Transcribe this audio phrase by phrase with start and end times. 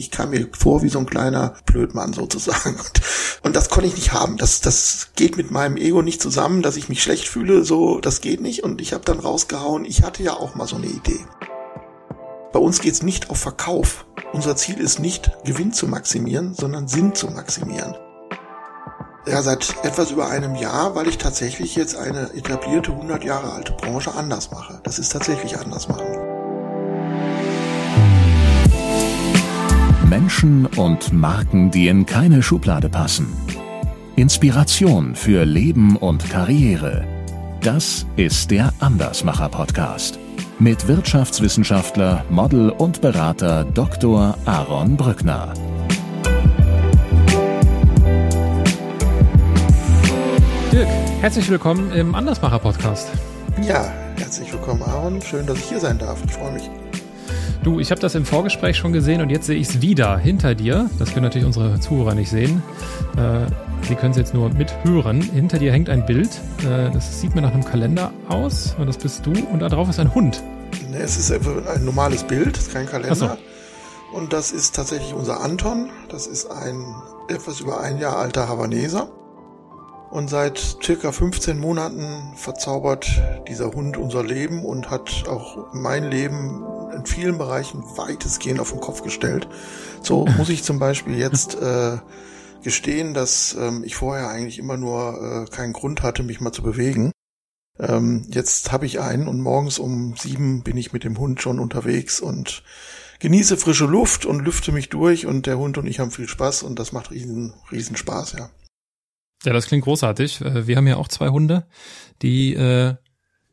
[0.00, 2.76] ich kam mir vor wie so ein kleiner Blödmann sozusagen.
[2.76, 3.00] Und,
[3.42, 4.36] und das konnte ich nicht haben.
[4.36, 8.20] Das, das geht mit meinem Ego nicht zusammen, dass ich mich schlecht fühle, so, das
[8.20, 8.64] geht nicht.
[8.64, 11.20] Und ich habe dann rausgehauen, ich hatte ja auch mal so eine Idee.
[12.52, 14.06] Bei uns geht's nicht auf Verkauf.
[14.32, 17.94] Unser Ziel ist nicht, Gewinn zu maximieren, sondern Sinn zu maximieren.
[19.26, 23.72] Ja, seit etwas über einem Jahr, weil ich tatsächlich jetzt eine etablierte 100 Jahre alte
[23.72, 24.80] Branche anders mache.
[24.82, 26.29] Das ist tatsächlich anders machen.
[30.30, 33.26] Menschen und Marken, die in keine Schublade passen.
[34.14, 37.04] Inspiration für Leben und Karriere.
[37.62, 40.20] Das ist der Andersmacher Podcast
[40.60, 44.38] mit Wirtschaftswissenschaftler, Model und Berater Dr.
[44.44, 45.52] Aaron Brückner.
[50.70, 50.88] Dirk,
[51.22, 53.08] herzlich willkommen im Andersmacher Podcast.
[53.66, 55.20] Ja, herzlich willkommen, Aaron.
[55.22, 56.20] Schön, dass ich hier sein darf.
[56.24, 56.70] Ich freue mich.
[57.62, 60.54] Du, ich habe das im Vorgespräch schon gesehen und jetzt sehe ich es wieder hinter
[60.54, 60.88] dir.
[60.98, 62.62] Das können natürlich unsere Zuhörer nicht sehen.
[63.16, 63.46] Äh,
[63.82, 65.20] Sie können es jetzt nur mithören.
[65.20, 66.30] Hinter dir hängt ein Bild.
[66.60, 68.74] Äh, das sieht mir nach einem Kalender aus.
[68.78, 69.32] Und das bist du.
[69.32, 70.42] Und da drauf ist ein Hund.
[70.90, 73.14] Ne, es ist ein normales Bild, es ist kein Kalender.
[73.14, 73.30] So.
[74.12, 75.90] Und das ist tatsächlich unser Anton.
[76.08, 76.82] Das ist ein
[77.28, 79.08] etwas über ein Jahr alter Havaneser.
[80.10, 83.08] Und seit circa 15 Monaten verzaubert
[83.48, 88.80] dieser Hund unser Leben und hat auch mein Leben in vielen Bereichen weitestgehend auf den
[88.80, 89.48] Kopf gestellt.
[90.02, 91.98] So muss ich zum Beispiel jetzt äh,
[92.62, 96.62] gestehen, dass ähm, ich vorher eigentlich immer nur äh, keinen Grund hatte, mich mal zu
[96.62, 97.12] bewegen.
[97.78, 101.58] Ähm, jetzt habe ich einen und morgens um sieben bin ich mit dem Hund schon
[101.58, 102.62] unterwegs und
[103.20, 106.62] genieße frische Luft und lüfte mich durch und der Hund und ich haben viel Spaß
[106.62, 108.50] und das macht riesen, riesen Spaß, ja.
[109.44, 110.42] Ja, das klingt großartig.
[110.42, 111.66] Äh, wir haben ja auch zwei Hunde,
[112.20, 112.96] die äh,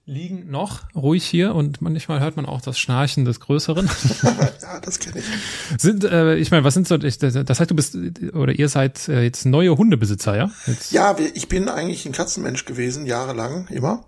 [0.08, 3.89] liegen noch ruhig hier und manchmal hört man auch das Schnarchen des Größeren.
[4.23, 5.81] ja, das kenne ich.
[5.81, 7.97] Sind, äh, ich meine, was sind so, das heißt, du bist,
[8.33, 10.49] oder ihr seid äh, jetzt neue Hundebesitzer, ja?
[10.66, 10.94] Jetzt.
[10.94, 14.05] Ja, ich bin eigentlich ein Katzenmensch gewesen, jahrelang, immer.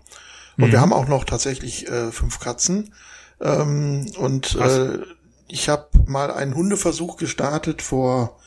[0.56, 0.72] Und mhm.
[0.72, 2.94] wir haben auch noch tatsächlich äh, fünf Katzen.
[3.42, 5.00] Ähm, und äh,
[5.48, 8.39] ich habe mal einen Hundeversuch gestartet vor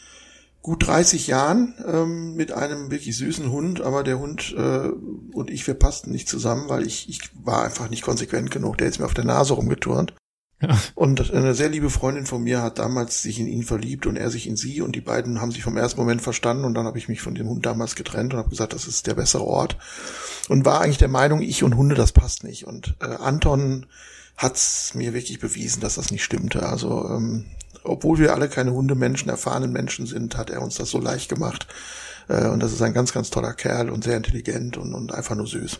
[0.64, 4.88] gut 30 Jahren ähm, mit einem wirklich süßen Hund, aber der Hund äh,
[5.34, 8.78] und ich, wir passten nicht zusammen, weil ich, ich war einfach nicht konsequent genug.
[8.78, 10.16] Der ist mir auf der Nase rumgeturnt.
[10.62, 10.80] Ja.
[10.96, 14.30] Und eine sehr liebe Freundin von mir hat damals sich in ihn verliebt und er
[14.30, 16.98] sich in sie und die beiden haben sich vom ersten Moment verstanden und dann habe
[16.98, 19.78] ich mich von dem Hund damals getrennt und habe gesagt, das ist der bessere Ort
[20.48, 22.66] und war eigentlich der Meinung, ich und Hunde, das passt nicht.
[22.66, 23.88] Und äh, Anton
[24.38, 26.66] hat's mir wirklich bewiesen, dass das nicht stimmte.
[26.66, 27.46] Also ähm,
[27.84, 31.68] obwohl wir alle keine Hundemenschen, erfahrenen Menschen sind, hat er uns das so leicht gemacht.
[32.28, 35.36] Äh, und das ist ein ganz, ganz toller Kerl und sehr intelligent und, und einfach
[35.36, 35.80] nur süß.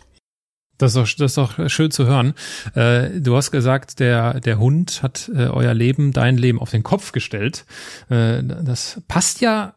[0.76, 2.34] Das ist doch, das ist doch schön zu hören.
[2.74, 6.82] Äh, du hast gesagt, der, der Hund hat äh, euer Leben, dein Leben auf den
[6.82, 7.64] Kopf gestellt.
[8.08, 9.74] Das passt ja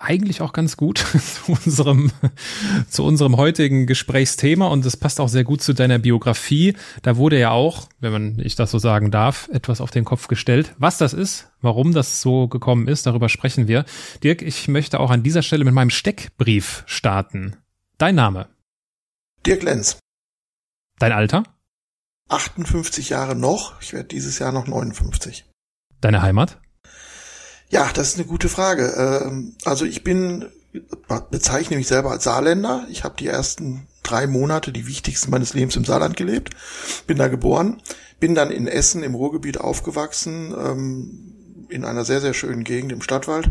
[0.00, 0.98] eigentlich auch ganz gut
[1.44, 2.10] zu unserem,
[2.88, 6.76] zu unserem heutigen Gesprächsthema und das passt auch sehr gut zu deiner Biografie.
[7.02, 10.28] Da wurde ja auch, wenn man ich das so sagen darf, etwas auf den Kopf
[10.28, 10.74] gestellt.
[10.78, 13.84] Was das ist, warum das so gekommen ist, darüber sprechen wir.
[14.22, 17.56] Dirk, ich möchte auch an dieser Stelle mit meinem Steckbrief starten.
[17.98, 18.48] Dein Name?
[19.44, 19.98] Dirk Lenz.
[20.98, 21.44] Dein Alter?
[22.28, 23.80] 58 Jahre noch.
[23.80, 25.46] Ich werde dieses Jahr noch 59.
[26.00, 26.60] Deine Heimat?
[27.70, 28.94] Ja, das ist eine gute Frage.
[28.96, 30.46] Ähm, also ich bin,
[31.30, 32.86] bezeichne mich selber als Saarländer.
[32.90, 36.50] Ich habe die ersten drei Monate, die wichtigsten meines Lebens im Saarland gelebt,
[37.06, 37.82] bin da geboren,
[38.20, 43.02] bin dann in Essen im Ruhrgebiet aufgewachsen, ähm, in einer sehr, sehr schönen Gegend im
[43.02, 43.50] Stadtwald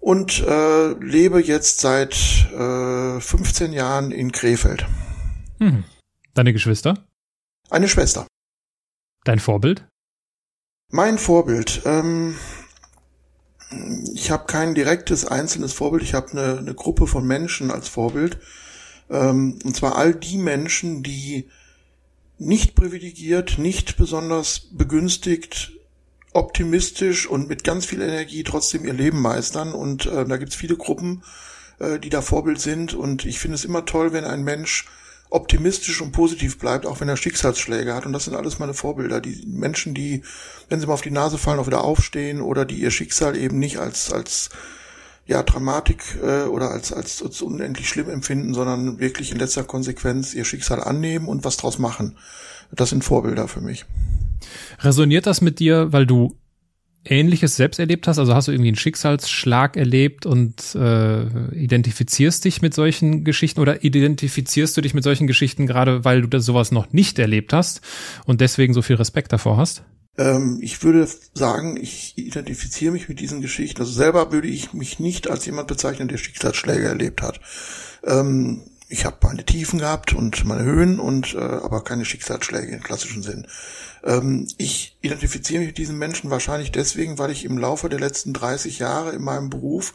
[0.00, 2.14] und äh, lebe jetzt seit
[2.52, 4.86] äh, 15 Jahren in Krefeld.
[5.58, 5.84] Hm.
[6.34, 7.04] Deine Geschwister?
[7.70, 8.26] Eine Schwester.
[9.24, 9.84] Dein Vorbild?
[10.92, 11.82] Mein Vorbild.
[11.84, 12.36] Ähm,
[14.14, 18.38] ich habe kein direktes einzelnes Vorbild, ich habe eine, eine Gruppe von Menschen als Vorbild.
[19.10, 21.48] Ähm, und zwar all die Menschen, die
[22.38, 25.72] nicht privilegiert, nicht besonders begünstigt,
[26.32, 29.72] optimistisch und mit ganz viel Energie trotzdem ihr Leben meistern.
[29.72, 31.22] Und äh, da gibt's viele Gruppen,
[31.78, 32.94] äh, die da Vorbild sind.
[32.94, 34.86] Und ich finde es immer toll, wenn ein Mensch
[35.30, 38.06] optimistisch und positiv bleibt, auch wenn er Schicksalsschläge hat.
[38.06, 39.20] Und das sind alles meine Vorbilder.
[39.20, 40.22] Die Menschen, die,
[40.68, 43.58] wenn sie mal auf die Nase fallen, auch wieder aufstehen oder die ihr Schicksal eben
[43.58, 44.50] nicht als, als
[45.26, 50.34] ja, Dramatik äh, oder als, als, als unendlich schlimm empfinden, sondern wirklich in letzter Konsequenz
[50.34, 52.16] ihr Schicksal annehmen und was draus machen.
[52.70, 53.84] Das sind Vorbilder für mich.
[54.80, 56.36] Resoniert das mit dir, weil du
[57.10, 58.18] Ähnliches selbst erlebt hast?
[58.18, 63.84] Also hast du irgendwie einen Schicksalsschlag erlebt und äh, identifizierst dich mit solchen Geschichten oder
[63.84, 67.80] identifizierst du dich mit solchen Geschichten gerade, weil du das sowas noch nicht erlebt hast
[68.26, 69.82] und deswegen so viel Respekt davor hast?
[70.18, 73.80] Ähm, ich würde sagen, ich identifiziere mich mit diesen Geschichten.
[73.80, 77.40] Also selber würde ich mich nicht als jemand bezeichnen, der Schicksalsschläge erlebt hat.
[78.04, 82.82] Ähm, ich habe meine Tiefen gehabt und meine Höhen und äh, aber keine Schicksalsschläge im
[82.82, 83.46] klassischen Sinn.
[84.06, 88.32] Ähm, ich identifiziere mich mit diesen Menschen wahrscheinlich deswegen, weil ich im Laufe der letzten
[88.32, 89.92] 30 Jahre in meinem Beruf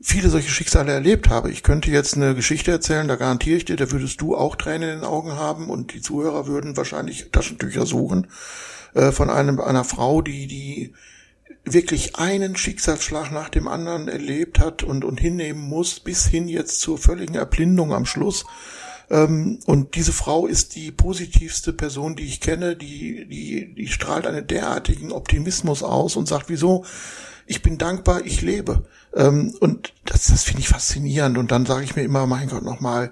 [0.00, 1.50] viele solche Schicksale erlebt habe.
[1.50, 4.88] Ich könnte jetzt eine Geschichte erzählen, da garantiere ich dir, da würdest du auch Tränen
[4.88, 8.28] in den Augen haben und die Zuhörer würden wahrscheinlich Taschentücher suchen
[8.94, 10.94] äh, von einem einer Frau, die die
[11.64, 16.80] wirklich einen Schicksalsschlag nach dem anderen erlebt hat und und hinnehmen muss, bis hin jetzt
[16.80, 18.46] zur völligen Erblindung am Schluss.
[19.10, 24.26] Ähm, und diese Frau ist die positivste Person, die ich kenne, die die die strahlt
[24.26, 26.84] einen derartigen Optimismus aus und sagt, wieso
[27.46, 28.84] ich bin dankbar, ich lebe.
[29.14, 31.38] Ähm, und das, das finde ich faszinierend.
[31.38, 33.10] Und dann sage ich mir immer, mein Gott, nochmal,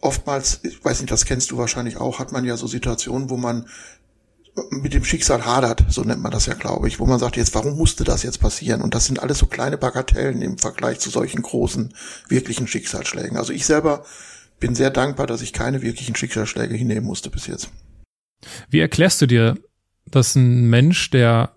[0.00, 3.36] oftmals, ich weiß nicht, das kennst du wahrscheinlich auch, hat man ja so Situationen, wo
[3.36, 3.66] man
[4.70, 7.54] mit dem Schicksal hadert, so nennt man das ja, glaube ich, wo man sagt, jetzt,
[7.54, 8.80] warum musste das jetzt passieren?
[8.80, 11.92] Und das sind alles so kleine Bagatellen im Vergleich zu solchen großen,
[12.28, 13.36] wirklichen Schicksalsschlägen.
[13.36, 14.04] Also ich selber
[14.58, 17.70] bin sehr dankbar, dass ich keine wirklichen Schicksalsschläge hinnehmen musste bis jetzt.
[18.70, 19.56] Wie erklärst du dir,
[20.06, 21.52] dass ein Mensch, der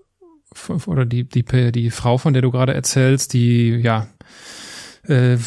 [0.87, 4.07] oder die, die, die Frau, von der du gerade erzählst, die ja
[5.03, 5.37] äh,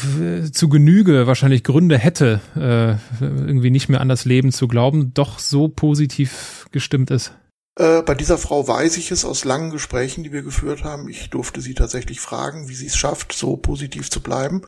[0.51, 5.39] zu Genüge wahrscheinlich Gründe hätte, äh, irgendwie nicht mehr an das Leben zu glauben, doch
[5.39, 7.33] so positiv gestimmt ist?
[7.77, 11.09] Äh, bei dieser Frau weiß ich es aus langen Gesprächen, die wir geführt haben.
[11.09, 14.63] Ich durfte sie tatsächlich fragen, wie sie es schafft, so positiv zu bleiben.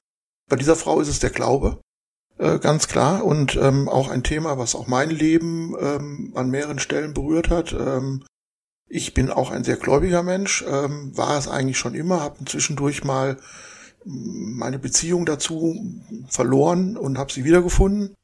[0.49, 1.79] Bei dieser Frau ist es der Glaube,
[2.37, 3.23] äh, ganz klar.
[3.23, 7.73] Und ähm, auch ein Thema, was auch mein Leben ähm, an mehreren Stellen berührt hat.
[7.73, 8.23] Ähm,
[8.87, 13.03] ich bin auch ein sehr gläubiger Mensch, ähm, war es eigentlich schon immer, habe zwischendurch
[13.03, 13.37] mal
[14.05, 15.75] meine Beziehung dazu
[16.29, 18.15] verloren und habe sie wiedergefunden.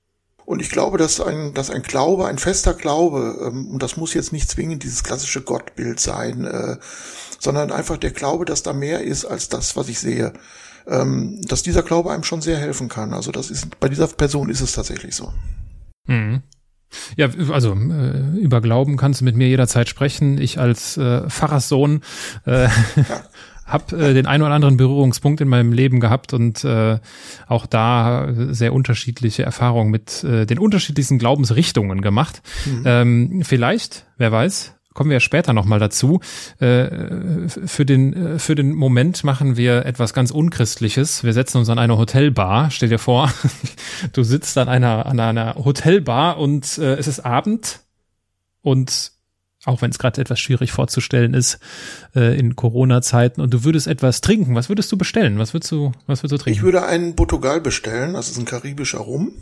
[0.45, 4.13] Und ich glaube, dass ein, dass ein Glaube, ein fester Glaube, ähm, und das muss
[4.13, 6.77] jetzt nicht zwingend dieses klassische Gottbild sein, äh,
[7.39, 10.33] sondern einfach der Glaube, dass da mehr ist als das, was ich sehe,
[10.87, 13.13] ähm, dass dieser Glaube einem schon sehr helfen kann.
[13.13, 15.31] Also das ist bei dieser Person ist es tatsächlich so.
[16.07, 16.41] Mhm.
[17.15, 20.37] Ja, also äh, über Glauben kannst du mit mir jederzeit sprechen.
[20.39, 22.01] Ich als äh, Pfarrerssohn
[22.45, 22.69] äh, ja.
[23.65, 26.99] habe äh, den einen oder anderen Berührungspunkt in meinem Leben gehabt und äh,
[27.47, 32.41] auch da sehr unterschiedliche Erfahrungen mit äh, den unterschiedlichsten Glaubensrichtungen gemacht.
[32.65, 32.83] Mhm.
[32.85, 36.19] Ähm, vielleicht, wer weiß, kommen wir später nochmal dazu.
[36.59, 41.23] Äh, für den, äh, für den Moment machen wir etwas ganz Unchristliches.
[41.23, 42.71] Wir setzen uns an eine Hotelbar.
[42.71, 43.31] Stell dir vor,
[44.13, 47.81] du sitzt an einer, an einer Hotelbar und äh, es ist Abend
[48.61, 49.13] und
[49.65, 51.59] auch wenn es gerade etwas schwierig vorzustellen ist
[52.15, 55.37] in Corona-Zeiten und du würdest etwas trinken, was würdest du bestellen?
[55.37, 56.57] Was würdest du, was würdest du trinken?
[56.57, 59.33] Ich würde einen Portugal bestellen, das ist ein karibischer Rum.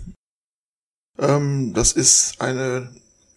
[1.18, 2.90] Ähm, das ist eine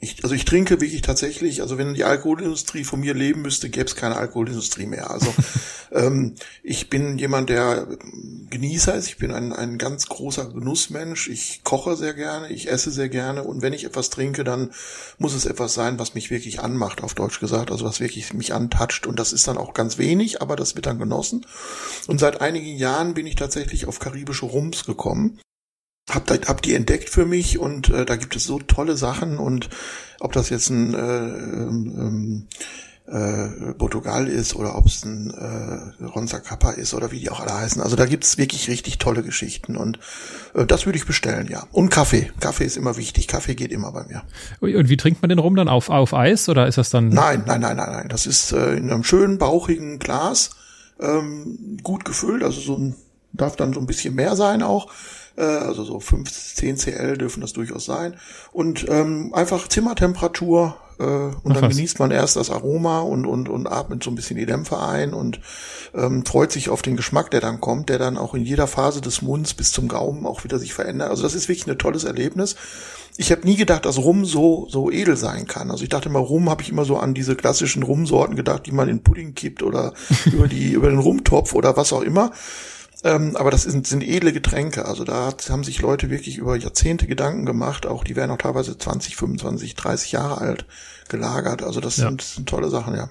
[0.03, 3.87] ich, also ich trinke wirklich tatsächlich, also wenn die Alkoholindustrie von mir leben müsste, gäbe
[3.87, 5.13] es keine Alkoholindustrie mehr.
[5.13, 5.33] Also
[5.93, 6.35] ähm,
[6.65, 7.87] ich bin jemand, der
[8.51, 12.91] Genießer ist, ich bin ein, ein ganz großer Genussmensch, ich koche sehr gerne, ich esse
[12.91, 13.45] sehr gerne.
[13.45, 14.73] Und wenn ich etwas trinke, dann
[15.19, 18.53] muss es etwas sein, was mich wirklich anmacht, auf Deutsch gesagt, also was wirklich mich
[18.53, 19.07] antatscht.
[19.07, 21.47] Und das ist dann auch ganz wenig, aber das wird dann genossen.
[22.09, 25.39] Und seit einigen Jahren bin ich tatsächlich auf karibische Rums gekommen
[26.11, 29.69] hab, hab die entdeckt für mich und äh, da gibt es so tolle Sachen und
[30.21, 32.49] ob das jetzt ein äh, ähm,
[33.07, 37.41] äh, Portugal ist oder ob es ein äh, Ronza Kappa ist oder wie die auch
[37.41, 37.83] alle heißen.
[37.83, 39.99] Also da gibt's wirklich richtig tolle Geschichten und
[40.55, 41.67] äh, das würde ich bestellen, ja.
[41.73, 42.31] Und Kaffee.
[42.41, 43.27] Kaffee ist immer wichtig.
[43.29, 44.23] Kaffee geht immer bei mir.
[44.61, 45.69] Und wie trinkt man den rum dann?
[45.69, 47.09] Auf, auf Eis oder ist das dann?
[47.09, 48.09] Nein, nein, nein, nein, nein.
[48.09, 50.51] Das ist äh, in einem schönen, bauchigen Glas,
[51.01, 52.95] ähm, gut gefüllt, also so ein,
[53.33, 54.91] darf dann so ein bisschen mehr sein auch
[55.37, 58.17] äh, also so 5, 10 CL dürfen das durchaus sein.
[58.53, 61.77] Und ähm, einfach Zimmertemperatur äh, und Ach, dann was?
[61.77, 65.15] genießt man erst das Aroma und, und, und atmet so ein bisschen die Dämpfe ein
[65.15, 65.41] und
[65.95, 69.01] ähm, freut sich auf den Geschmack, der dann kommt, der dann auch in jeder Phase
[69.01, 71.11] des Munds bis zum Gaumen auch wieder sich verändert.
[71.11, 72.57] Also das ist wirklich ein tolles Erlebnis.
[73.19, 75.71] Ich habe nie gedacht, dass Rum so so edel sein kann.
[75.71, 78.73] Also ich dachte immer, Rum habe ich immer so an diese klassischen Rumsorten gedacht, die
[78.73, 79.93] man in Pudding kippt oder
[80.33, 82.33] über die über den Rumtopf oder was auch immer.
[83.05, 84.85] Ähm, aber das sind, sind edle Getränke.
[84.85, 87.87] Also da haben sich Leute wirklich über Jahrzehnte Gedanken gemacht.
[87.87, 90.67] Auch die werden auch teilweise 20, 25, 30 Jahre alt
[91.09, 91.63] gelagert.
[91.63, 92.09] Also das ja.
[92.09, 93.11] sind, sind tolle Sachen, ja.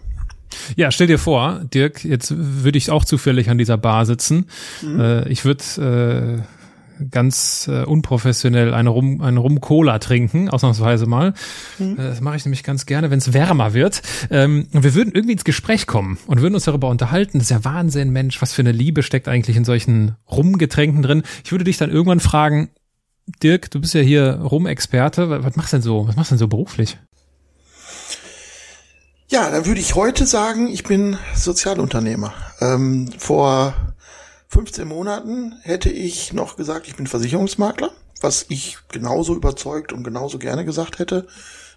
[0.75, 4.47] Ja, stell dir vor, Dirk, jetzt würde ich auch zufällig an dieser Bar sitzen.
[4.81, 4.99] Mhm.
[4.99, 6.60] Äh, ich würde äh,
[7.09, 11.33] ganz äh, unprofessionell eine Rum, eine Rum-Cola trinken, ausnahmsweise mal.
[11.79, 11.93] Mhm.
[11.93, 14.01] Äh, das mache ich nämlich ganz gerne, wenn es wärmer wird.
[14.29, 17.39] Ähm, und wir würden irgendwie ins Gespräch kommen und würden uns darüber unterhalten.
[17.39, 21.23] Das ist ja Wahnsinn, Mensch, was für eine Liebe steckt eigentlich in solchen Rumgetränken drin.
[21.43, 22.69] Ich würde dich dann irgendwann fragen,
[23.43, 25.29] Dirk, du bist ja hier Rum-Experte.
[25.43, 26.07] Was machst du denn so?
[26.07, 26.97] Was machst du denn so beruflich?
[29.29, 32.33] Ja, dann würde ich heute sagen, ich bin Sozialunternehmer.
[32.59, 33.73] Ähm, vor
[34.51, 37.89] 15 Monaten hätte ich noch gesagt, ich bin Versicherungsmakler,
[38.19, 41.25] was ich genauso überzeugt und genauso gerne gesagt hätte,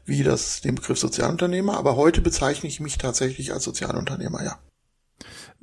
[0.07, 1.78] wie das den Begriff Sozialunternehmer.
[1.78, 4.59] Aber heute bezeichne ich mich tatsächlich als Sozialunternehmer, ja.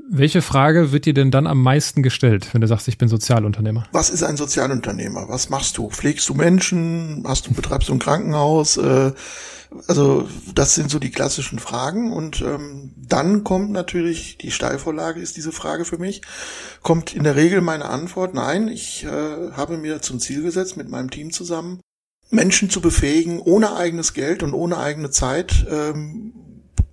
[0.09, 3.87] Welche Frage wird dir denn dann am meisten gestellt, wenn du sagst, ich bin Sozialunternehmer?
[3.91, 5.27] Was ist ein Sozialunternehmer?
[5.27, 5.89] Was machst du?
[5.89, 7.25] Pflegst du Menschen?
[7.27, 8.77] Hast du, betreibst du ein Krankenhaus?
[8.77, 9.11] Äh,
[9.87, 15.37] also das sind so die klassischen Fragen und ähm, dann kommt natürlich die Steilvorlage ist
[15.37, 16.21] diese Frage für mich
[16.81, 20.89] kommt in der Regel meine Antwort nein ich äh, habe mir zum Ziel gesetzt mit
[20.89, 21.79] meinem Team zusammen
[22.29, 26.33] Menschen zu befähigen ohne eigenes Geld und ohne eigene Zeit ähm,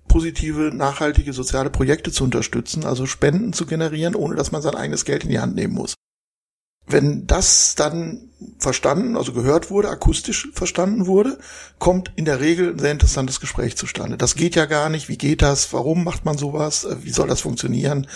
[0.07, 5.03] positive nachhaltige soziale Projekte zu unterstützen also Spenden zu generieren ohne dass man sein eigenes
[5.03, 5.95] Geld in die Hand nehmen muss
[6.89, 11.37] wenn das dann verstanden, also gehört wurde, akustisch verstanden wurde,
[11.77, 14.17] kommt in der Regel ein sehr interessantes Gespräch zustande.
[14.17, 15.09] Das geht ja gar nicht.
[15.09, 15.71] Wie geht das?
[15.73, 16.85] Warum macht man sowas?
[16.85, 18.07] Äh, wie soll das funktionieren?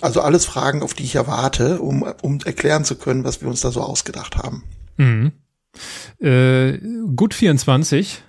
[0.00, 3.60] Also alles Fragen, auf die ich erwarte, um, um erklären zu können, was wir uns
[3.60, 4.64] da so ausgedacht haben.
[4.96, 5.32] Mhm.
[6.20, 6.78] Äh,
[7.14, 8.22] gut 24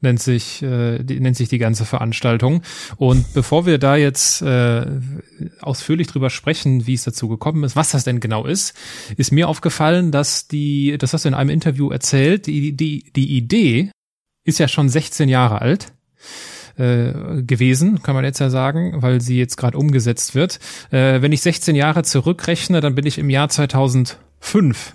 [0.00, 2.62] nennt sich, äh, die, nennt sich die ganze Veranstaltung.
[2.96, 4.86] Und bevor wir da jetzt äh,
[5.60, 8.74] ausführlich drüber sprechen, wie es dazu gekommen ist, was das denn genau ist,
[9.16, 13.36] ist mir aufgefallen, dass die, das hast du in einem Interview erzählt, die, die, die
[13.36, 13.90] Idee
[14.44, 15.92] ist ja schon 16 Jahre alt
[16.76, 20.60] äh, gewesen, kann man jetzt ja sagen, weil sie jetzt gerade umgesetzt wird.
[20.90, 24.94] Äh, wenn ich 16 Jahre zurückrechne, dann bin ich im Jahr 2005.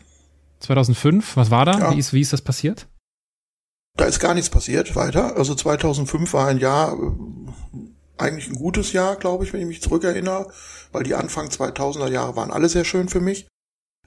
[0.60, 1.80] 2005, was war da?
[1.80, 1.94] Ja.
[1.94, 2.88] Wie, ist, wie ist das passiert?
[3.98, 5.38] Da ist gar nichts passiert weiter.
[5.38, 7.12] Also 2005 war ein Jahr, äh,
[8.18, 10.48] eigentlich ein gutes Jahr, glaube ich, wenn ich mich zurückerinnere,
[10.92, 13.48] weil die Anfang 2000er Jahre waren alle sehr schön für mich.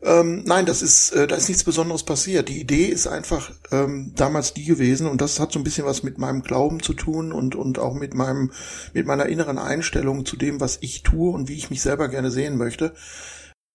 [0.01, 2.49] Ähm, nein, das ist, äh, da ist nichts Besonderes passiert.
[2.49, 6.05] Die Idee ist einfach ähm, damals die gewesen und das hat so ein bisschen was
[6.05, 8.53] mit meinem Glauben zu tun und und auch mit meinem
[8.95, 12.31] mit meiner inneren Einstellung zu dem, was ich tue und wie ich mich selber gerne
[12.31, 12.95] sehen möchte.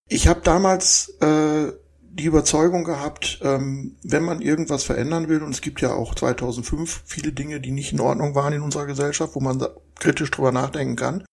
[0.07, 1.73] Ich habe damals äh,
[2.15, 7.01] die Überzeugung gehabt, ähm, wenn man irgendwas verändern will, und es gibt ja auch 2005
[7.05, 9.65] viele Dinge, die nicht in Ordnung waren in unserer Gesellschaft, wo man
[9.99, 11.23] kritisch drüber nachdenken kann.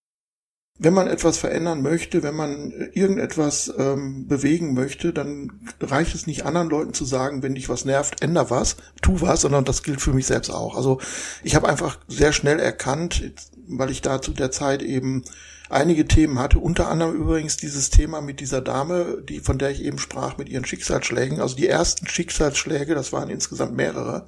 [0.79, 6.47] Wenn man etwas verändern möchte, wenn man irgendetwas ähm, bewegen möchte, dann reicht es nicht
[6.47, 10.01] anderen Leuten zu sagen, wenn dich was nervt, änder was, tu was, sondern das gilt
[10.01, 10.75] für mich selbst auch.
[10.75, 10.99] Also
[11.43, 13.35] ich habe einfach sehr schnell erkannt,
[13.69, 15.25] weil ich da zu der Zeit eben
[15.71, 19.83] einige Themen hatte, unter anderem übrigens dieses Thema mit dieser Dame, die, von der ich
[19.83, 21.41] eben sprach, mit ihren Schicksalsschlägen.
[21.41, 24.27] Also die ersten Schicksalsschläge, das waren insgesamt mehrere,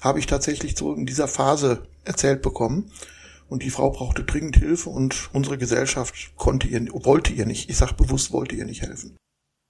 [0.00, 2.90] habe ich tatsächlich so in dieser Phase erzählt bekommen.
[3.48, 7.76] Und die Frau brauchte dringend Hilfe und unsere Gesellschaft konnte ihr, wollte ihr nicht, ich
[7.76, 9.16] sage bewusst, wollte ihr nicht helfen.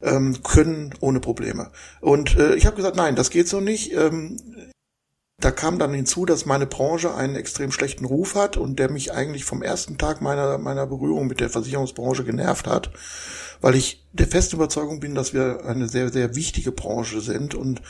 [0.03, 1.71] Ähm, können ohne Probleme.
[2.01, 3.93] Und äh, ich habe gesagt, nein, das geht so nicht.
[3.93, 4.37] Ähm,
[5.45, 9.13] da kam dann hinzu, dass meine Branche einen extrem schlechten Ruf hat und der mich
[9.13, 12.91] eigentlich vom ersten Tag meiner, meiner Berührung mit der Versicherungsbranche genervt hat,
[13.61, 17.83] weil ich der festen Überzeugung bin, dass wir eine sehr, sehr wichtige Branche sind und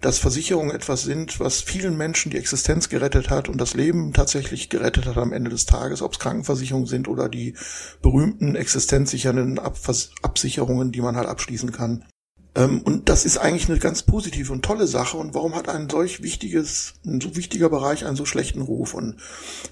[0.00, 4.70] dass Versicherungen etwas sind, was vielen Menschen die Existenz gerettet hat und das Leben tatsächlich
[4.70, 7.54] gerettet hat am Ende des Tages, ob es Krankenversicherungen sind oder die
[8.00, 12.06] berühmten existenzsichernden Absicherungen, die man halt abschließen kann.
[12.54, 15.16] Ähm, und das ist eigentlich eine ganz positive und tolle Sache.
[15.16, 18.94] Und warum hat ein solch wichtiges, ein so wichtiger Bereich einen so schlechten Ruf?
[18.94, 19.16] Und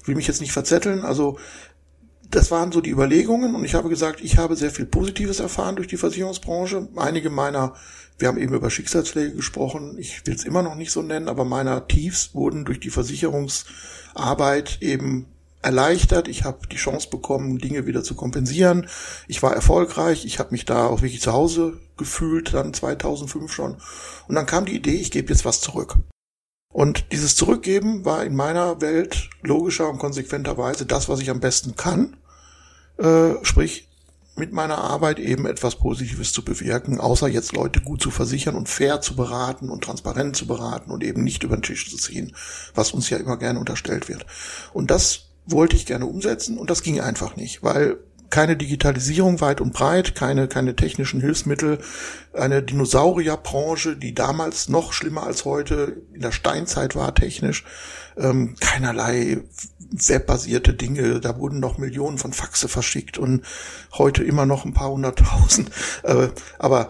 [0.01, 1.03] ich will mich jetzt nicht verzetteln.
[1.03, 1.37] Also
[2.31, 5.75] das waren so die Überlegungen und ich habe gesagt, ich habe sehr viel Positives erfahren
[5.75, 6.87] durch die Versicherungsbranche.
[6.95, 7.75] Einige meiner,
[8.17, 11.43] wir haben eben über Schicksalsschläge gesprochen, ich will es immer noch nicht so nennen, aber
[11.43, 15.25] meiner Tiefs wurden durch die Versicherungsarbeit eben
[15.61, 16.27] erleichtert.
[16.27, 18.87] Ich habe die Chance bekommen, Dinge wieder zu kompensieren.
[19.27, 20.25] Ich war erfolgreich.
[20.25, 23.77] Ich habe mich da auch wirklich zu Hause gefühlt, dann 2005 schon.
[24.27, 25.97] Und dann kam die Idee, ich gebe jetzt was zurück.
[26.73, 31.75] Und dieses Zurückgeben war in meiner Welt logischer und konsequenterweise das, was ich am besten
[31.75, 32.15] kann.
[32.97, 33.89] Äh, sprich,
[34.35, 38.69] mit meiner Arbeit eben etwas Positives zu bewirken, außer jetzt Leute gut zu versichern und
[38.69, 42.33] fair zu beraten und transparent zu beraten und eben nicht über den Tisch zu ziehen,
[42.73, 44.25] was uns ja immer gerne unterstellt wird.
[44.73, 47.97] Und das wollte ich gerne umsetzen und das ging einfach nicht, weil
[48.31, 51.79] keine Digitalisierung weit und breit, keine, keine technischen Hilfsmittel,
[52.33, 57.65] eine Dinosaurierbranche, die damals noch schlimmer als heute in der Steinzeit war technisch,
[58.17, 59.43] ähm, keinerlei
[59.91, 63.43] webbasierte Dinge, da wurden noch Millionen von Faxe verschickt und
[63.93, 65.69] heute immer noch ein paar hunderttausend,
[66.03, 66.87] äh, aber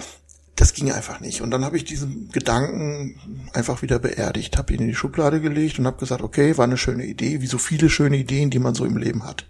[0.61, 1.41] das ging einfach nicht.
[1.41, 5.79] Und dann habe ich diesen Gedanken einfach wieder beerdigt, habe ihn in die Schublade gelegt
[5.79, 8.75] und habe gesagt, okay, war eine schöne Idee, wie so viele schöne Ideen, die man
[8.75, 9.47] so im Leben hat.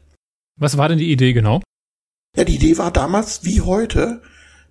[0.58, 1.62] Was war denn die Idee genau?
[2.38, 4.22] Ja, die Idee war damals wie heute,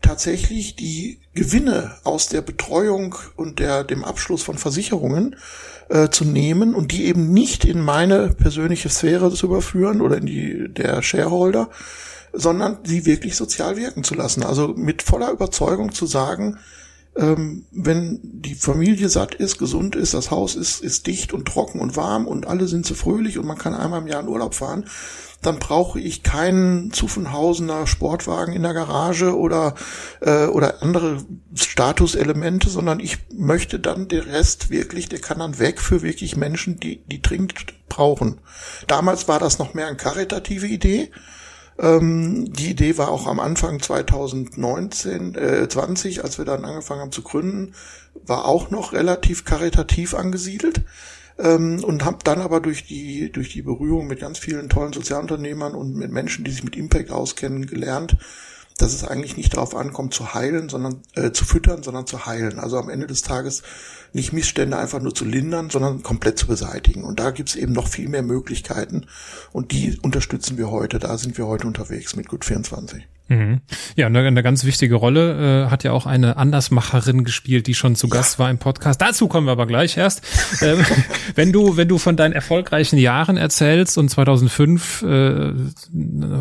[0.00, 5.36] tatsächlich die Gewinne aus der Betreuung und der, dem Abschluss von Versicherungen
[5.90, 10.24] äh, zu nehmen und die eben nicht in meine persönliche Sphäre zu überführen oder in
[10.24, 11.68] die der Shareholder,
[12.32, 14.42] sondern sie wirklich sozial wirken zu lassen.
[14.42, 16.58] Also mit voller Überzeugung zu sagen,
[17.16, 21.80] ähm, wenn die Familie satt ist, gesund ist, das Haus ist, ist dicht und trocken
[21.80, 24.54] und warm und alle sind so fröhlich und man kann einmal im Jahr in Urlaub
[24.54, 24.86] fahren,
[25.42, 29.74] dann brauche ich keinen Zuffenhausener Sportwagen in der Garage oder,
[30.20, 35.80] äh, oder andere Statuselemente, sondern ich möchte dann den Rest wirklich, der kann dann weg
[35.80, 37.54] für wirklich Menschen, die, die dringend
[37.88, 38.40] brauchen.
[38.86, 41.10] Damals war das noch mehr eine karitative Idee.
[41.80, 47.12] Ähm, die Idee war auch am Anfang 2019, äh, 20, als wir dann angefangen haben
[47.12, 47.74] zu gründen,
[48.26, 50.82] war auch noch relativ karitativ angesiedelt.
[51.38, 55.74] Ähm, und habe dann aber durch die durch die Berührung mit ganz vielen tollen Sozialunternehmern
[55.74, 58.16] und mit Menschen, die sich mit Impact auskennen, gelernt,
[58.80, 62.58] dass es eigentlich nicht darauf ankommt zu heilen, sondern äh, zu füttern, sondern zu heilen.
[62.58, 63.62] Also am Ende des Tages
[64.12, 67.04] nicht Missstände einfach nur zu lindern, sondern komplett zu beseitigen.
[67.04, 69.06] Und da gibt es eben noch viel mehr Möglichkeiten
[69.52, 70.98] und die unterstützen wir heute.
[70.98, 73.06] Da sind wir heute unterwegs mit Gut 24.
[73.30, 73.60] Mhm.
[73.94, 77.94] Ja, eine, eine ganz wichtige Rolle äh, hat ja auch eine Andersmacherin gespielt, die schon
[77.94, 78.14] zu ja.
[78.14, 79.00] Gast war im Podcast.
[79.00, 80.26] Dazu kommen wir aber gleich erst.
[80.62, 80.84] ähm,
[81.36, 85.52] wenn du wenn du von deinen erfolgreichen Jahren erzählst und 2005 äh,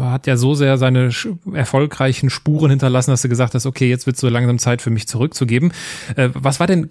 [0.01, 1.11] hat ja so sehr seine
[1.53, 5.07] erfolgreichen Spuren hinterlassen, dass du gesagt hast, okay, jetzt wird so langsam Zeit für mich
[5.07, 5.71] zurückzugeben.
[6.15, 6.87] Äh, was war denn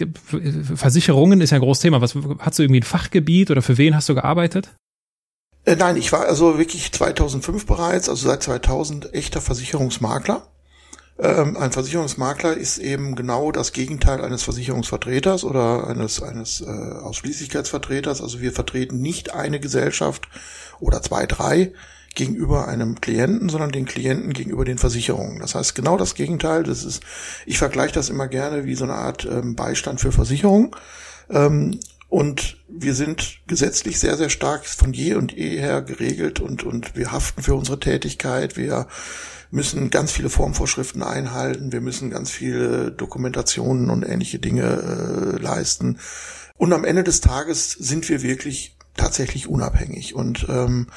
[0.77, 2.01] Versicherungen ist ja ein großes Thema.
[2.01, 4.71] Was hast du irgendwie ein Fachgebiet oder für wen hast du gearbeitet?
[5.69, 10.49] Äh, nein, ich war also wirklich 2005 bereits, also seit 2000 echter Versicherungsmakler.
[11.19, 18.23] Ähm, ein Versicherungsmakler ist eben genau das Gegenteil eines Versicherungsvertreters oder eines, eines äh, Ausschließlichkeitsvertreters.
[18.23, 20.31] Also wir vertreten nicht eine Gesellschaft
[20.81, 21.75] oder zwei, drei
[22.15, 25.39] gegenüber einem Klienten, sondern den Klienten gegenüber den Versicherungen.
[25.39, 26.63] Das heißt genau das Gegenteil.
[26.63, 27.03] Das ist,
[27.45, 30.71] ich vergleiche das immer gerne wie so eine Art ähm, Beistand für Versicherungen.
[31.29, 36.63] Ähm, und wir sind gesetzlich sehr, sehr stark von je und eh her geregelt und,
[36.63, 38.57] und wir haften für unsere Tätigkeit.
[38.57, 38.87] Wir
[39.51, 41.73] müssen ganz viele Formvorschriften einhalten.
[41.73, 45.99] Wir müssen ganz viele Dokumentationen und ähnliche Dinge äh, leisten.
[46.57, 50.15] Und am Ende des Tages sind wir wirklich tatsächlich unabhängig.
[50.15, 50.89] Und ähm,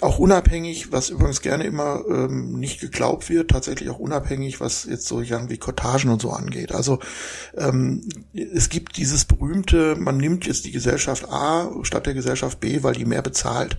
[0.00, 5.06] auch unabhängig, was übrigens gerne immer ähm, nicht geglaubt wird, tatsächlich auch unabhängig, was jetzt
[5.06, 6.72] so Sachen wie Cottagen und so angeht.
[6.72, 7.00] Also
[7.56, 12.84] ähm, es gibt dieses berühmte, man nimmt jetzt die Gesellschaft A statt der Gesellschaft B,
[12.84, 13.78] weil die mehr bezahlt.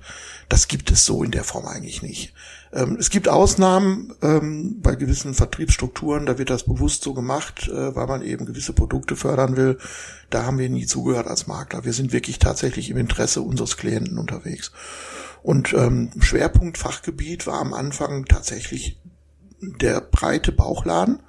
[0.51, 2.33] Das gibt es so in der Form eigentlich nicht.
[2.73, 7.95] Ähm, es gibt Ausnahmen ähm, bei gewissen Vertriebsstrukturen, da wird das bewusst so gemacht, äh,
[7.95, 9.77] weil man eben gewisse Produkte fördern will.
[10.29, 11.85] Da haben wir nie zugehört als Makler.
[11.85, 14.73] Wir sind wirklich tatsächlich im Interesse unseres Klienten unterwegs.
[15.41, 18.99] Und ähm, Schwerpunkt Fachgebiet war am Anfang tatsächlich
[19.61, 21.21] der breite Bauchladen,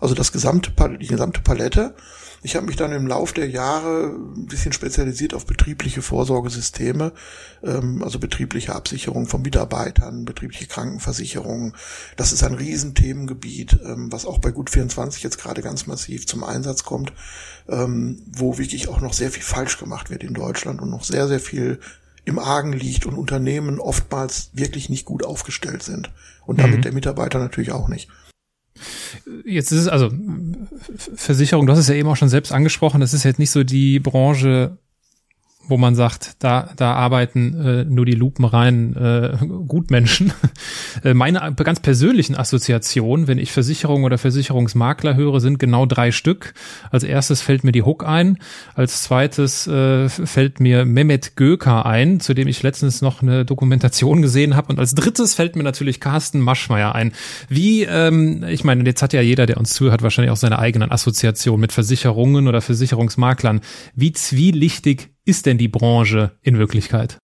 [0.00, 1.94] also das gesamte, die gesamte Palette.
[2.42, 7.12] Ich habe mich dann im Lauf der Jahre ein bisschen spezialisiert auf betriebliche Vorsorgesysteme,
[7.62, 11.74] ähm, also betriebliche Absicherung von Mitarbeitern, betriebliche Krankenversicherung.
[12.16, 16.42] Das ist ein Riesenthemengebiet, ähm, was auch bei Gut 24 jetzt gerade ganz massiv zum
[16.42, 17.12] Einsatz kommt,
[17.68, 21.28] ähm, wo wirklich auch noch sehr viel falsch gemacht wird in Deutschland und noch sehr,
[21.28, 21.78] sehr viel
[22.24, 26.10] im Argen liegt und Unternehmen oftmals wirklich nicht gut aufgestellt sind.
[26.46, 26.82] Und damit mhm.
[26.82, 28.08] der Mitarbeiter natürlich auch nicht.
[29.44, 30.10] Jetzt ist es also
[31.14, 33.64] Versicherung, du hast es ja eben auch schon selbst angesprochen, das ist jetzt nicht so
[33.64, 34.78] die Branche,
[35.70, 40.32] wo man sagt, da, da arbeiten äh, nur die lupenreinen äh, Gutmenschen.
[41.04, 46.52] Äh, meine ganz persönlichen Assoziationen, wenn ich Versicherung oder Versicherungsmakler höre, sind genau drei Stück.
[46.90, 48.38] Als erstes fällt mir die Hook ein.
[48.74, 54.20] Als zweites äh, fällt mir Mehmet Göker ein, zu dem ich letztens noch eine Dokumentation
[54.20, 54.68] gesehen habe.
[54.72, 57.12] Und als drittes fällt mir natürlich Carsten Maschmeyer ein.
[57.48, 60.90] Wie, ähm, ich meine, jetzt hat ja jeder, der uns zuhört, wahrscheinlich auch seine eigenen
[60.90, 63.60] Assoziationen mit Versicherungen oder Versicherungsmaklern.
[63.94, 67.18] Wie zwielichtig ist denn die Branche in Wirklichkeit?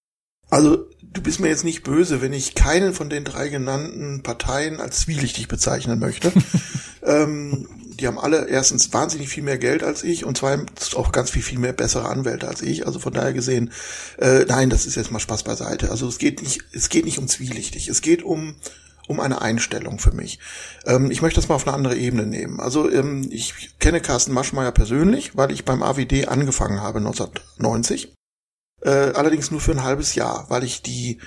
[0.51, 4.81] Also du bist mir jetzt nicht böse, wenn ich keinen von den drei genannten Parteien
[4.81, 6.33] als zwielichtig bezeichnen möchte.
[7.03, 11.31] ähm, die haben alle erstens wahnsinnig viel mehr Geld als ich und zweitens auch ganz
[11.31, 12.87] viel, viel mehr bessere Anwälte als ich.
[12.87, 13.73] Also von daher gesehen,
[14.19, 15.91] äh, nein, das ist jetzt mal Spaß beiseite.
[15.91, 17.89] Also es geht nicht, es geht nicht um zwielichtig.
[17.89, 18.57] Es geht um
[19.09, 20.39] um eine Einstellung für mich.
[20.85, 22.61] Ähm, ich möchte das mal auf eine andere Ebene nehmen.
[22.61, 28.15] Also ähm, ich kenne Carsten Maschmeyer persönlich, weil ich beim AWD angefangen habe 1990.
[28.83, 31.19] Äh, allerdings nur für ein halbes Jahr, weil ich die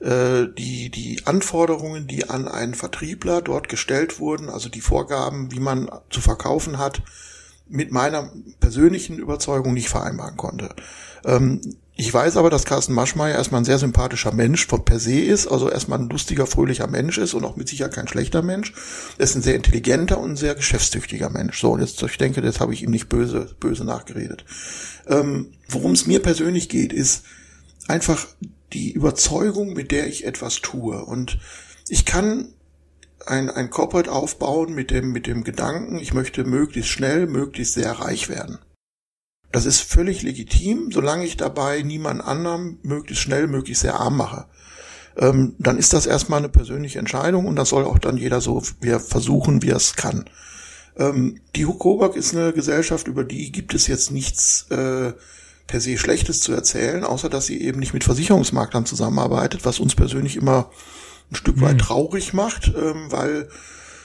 [0.00, 5.60] äh, die die Anforderungen, die an einen Vertriebler dort gestellt wurden, also die Vorgaben, wie
[5.60, 7.02] man zu verkaufen hat,
[7.68, 10.74] mit meiner persönlichen Überzeugung nicht vereinbaren konnte.
[11.24, 11.60] Ähm,
[12.00, 15.48] Ich weiß aber, dass Carsten Maschmeyer erstmal ein sehr sympathischer Mensch von per se ist,
[15.48, 18.72] also erstmal ein lustiger, fröhlicher Mensch ist und auch mit Sicherheit kein schlechter Mensch.
[19.18, 21.60] Er ist ein sehr intelligenter und sehr geschäftstüchtiger Mensch.
[21.60, 24.44] So, und jetzt, ich denke, das habe ich ihm nicht böse, böse nachgeredet.
[25.08, 27.24] Ähm, Worum es mir persönlich geht, ist
[27.88, 28.28] einfach
[28.72, 31.04] die Überzeugung, mit der ich etwas tue.
[31.04, 31.40] Und
[31.88, 32.54] ich kann
[33.26, 37.90] ein, ein Corporate aufbauen mit dem, mit dem Gedanken, ich möchte möglichst schnell, möglichst sehr
[37.90, 38.58] reich werden.
[39.50, 44.46] Das ist völlig legitim, solange ich dabei niemand anderem möglichst schnell, möglichst sehr arm mache.
[45.16, 48.62] Ähm, dann ist das erstmal eine persönliche Entscheidung und das soll auch dann jeder so
[48.82, 50.26] er versuchen, wie er es kann.
[50.96, 55.12] Ähm, die Hukoberg ist eine Gesellschaft, über die gibt es jetzt nichts äh,
[55.66, 59.94] per se Schlechtes zu erzählen, außer dass sie eben nicht mit Versicherungsmaklern zusammenarbeitet, was uns
[59.94, 60.70] persönlich immer
[61.30, 61.78] ein Stück weit hm.
[61.78, 63.48] traurig macht, ähm, weil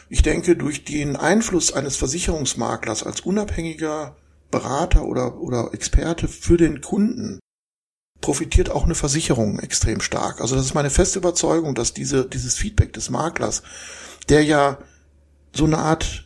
[0.10, 4.16] ich denke, durch den Einfluss eines Versicherungsmaklers als unabhängiger
[4.54, 7.40] Berater oder, oder Experte für den Kunden
[8.22, 10.40] profitiert auch eine Versicherung extrem stark.
[10.42, 13.64] Also das ist meine feste Überzeugung, dass diese, dieses Feedback des Maklers,
[14.30, 14.78] der ja
[15.54, 16.26] so eine Art,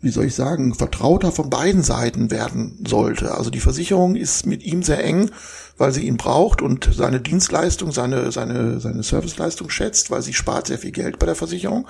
[0.00, 3.34] wie soll ich sagen, Vertrauter von beiden Seiten werden sollte.
[3.34, 5.30] Also die Versicherung ist mit ihm sehr eng,
[5.78, 10.66] weil sie ihn braucht und seine Dienstleistung, seine, seine, seine Serviceleistung schätzt, weil sie spart
[10.66, 11.86] sehr viel Geld bei der Versicherung.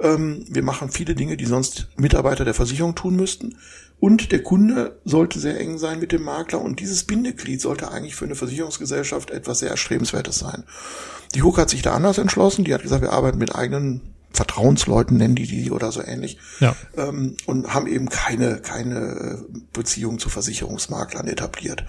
[0.00, 3.58] Ähm, wir machen viele Dinge, die sonst Mitarbeiter der Versicherung tun müssten.
[4.02, 8.16] Und der Kunde sollte sehr eng sein mit dem Makler und dieses Bindeglied sollte eigentlich
[8.16, 10.64] für eine Versicherungsgesellschaft etwas sehr Erstrebenswertes sein.
[11.36, 12.64] Die Hook hat sich da anders entschlossen.
[12.64, 14.00] Die hat gesagt, wir arbeiten mit eigenen
[14.32, 16.38] Vertrauensleuten, nennen die die oder so ähnlich.
[16.58, 16.74] Ja.
[16.96, 21.84] Ähm, und haben eben keine, keine Beziehung zu Versicherungsmaklern etabliert.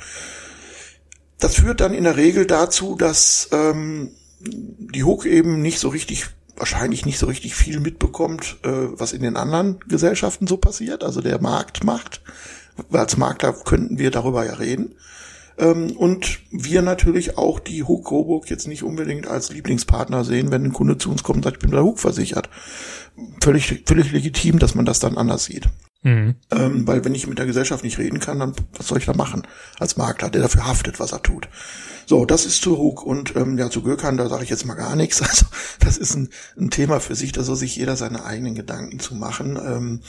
[1.40, 6.28] Das führt dann in der Regel dazu, dass ähm, die Hook eben nicht so richtig
[6.56, 11.04] wahrscheinlich nicht so richtig viel mitbekommt, äh, was in den anderen Gesellschaften so passiert.
[11.04, 12.22] Also der Markt macht.
[12.92, 14.96] Als Makler könnten wir darüber ja reden.
[15.58, 20.66] Ähm, und wir natürlich auch die Hook Coburg jetzt nicht unbedingt als Lieblingspartner sehen, wenn
[20.66, 22.50] ein Kunde zu uns kommt und sagt, ich bin bei Hook versichert.
[23.42, 25.70] Völlig, völlig legitim, dass man das dann anders sieht.
[26.04, 26.36] Mhm.
[26.52, 29.14] Ähm, weil wenn ich mit der Gesellschaft nicht reden kann, dann was soll ich da
[29.14, 29.44] machen
[29.80, 31.48] als Makler, der dafür haftet, was er tut.
[32.06, 34.76] So, das ist zu Hook und ähm, ja, zu Gökhan, da sage ich jetzt mal
[34.76, 35.22] gar nichts.
[35.34, 35.46] Also
[35.80, 39.16] das ist ein, ein Thema für sich, da soll sich jeder seine eigenen Gedanken zu
[39.16, 39.58] machen.
[39.58, 40.02] Ähm,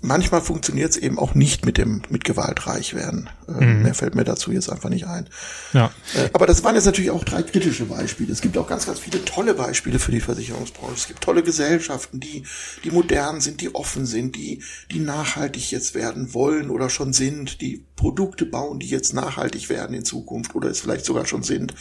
[0.00, 3.28] manchmal funktioniert es eben auch nicht mit dem mit Gewalt reich werden.
[3.48, 3.82] Äh, mhm.
[3.82, 5.28] Mehr fällt mir dazu jetzt einfach nicht ein.
[5.72, 5.90] Ja.
[6.14, 8.32] Äh, aber das waren jetzt natürlich auch drei kritische Beispiele.
[8.32, 10.94] Es gibt auch ganz, ganz viele tolle Beispiele für die Versicherungsbranche.
[10.94, 12.44] Es gibt tolle Gesellschaften, die
[12.84, 17.60] die modern sind, die offen sind, die die nachhaltig jetzt werden wollen oder schon sind,
[17.60, 21.74] die Produkte bauen, die jetzt nachhaltig werden in Zukunft oder es vielleicht sogar schon sind.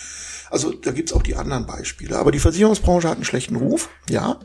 [0.50, 2.18] Also da gibt's auch die anderen Beispiele.
[2.18, 4.40] Aber die Versicherungsbranche hat einen schlechten Ruf, ja.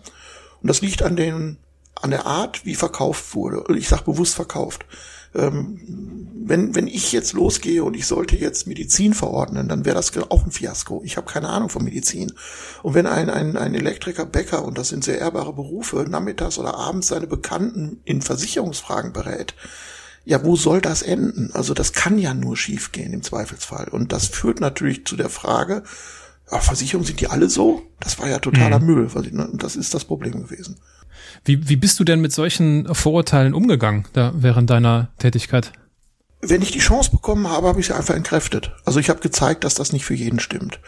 [0.61, 1.59] Und das liegt an den
[2.03, 3.65] an der Art, wie verkauft wurde.
[3.77, 4.85] Ich sage bewusst verkauft.
[5.35, 10.13] Ähm, wenn, wenn ich jetzt losgehe und ich sollte jetzt Medizin verordnen, dann wäre das
[10.29, 11.01] auch ein Fiasko.
[11.05, 12.33] Ich habe keine Ahnung von Medizin.
[12.83, 16.75] Und wenn ein, ein, ein Elektriker, Bäcker, und das sind sehr ehrbare Berufe, nachmittags oder
[16.75, 19.55] abends seine Bekannten in Versicherungsfragen berät,
[20.25, 21.51] ja, wo soll das enden?
[21.53, 23.89] Also das kann ja nur schiefgehen im Zweifelsfall.
[23.89, 25.83] Und das führt natürlich zu der Frage,
[26.51, 27.83] ja, Versicherungen sind die alle so?
[28.01, 28.87] Das war ja totaler mhm.
[28.87, 29.11] Müll.
[29.31, 30.77] Ne, das ist das Problem gewesen.
[31.45, 35.73] Wie, wie bist du denn mit solchen Vorurteilen umgegangen da während deiner Tätigkeit?
[36.41, 38.73] Wenn ich die Chance bekommen habe, habe ich sie einfach entkräftet.
[38.85, 40.81] Also ich habe gezeigt, dass das nicht für jeden stimmt.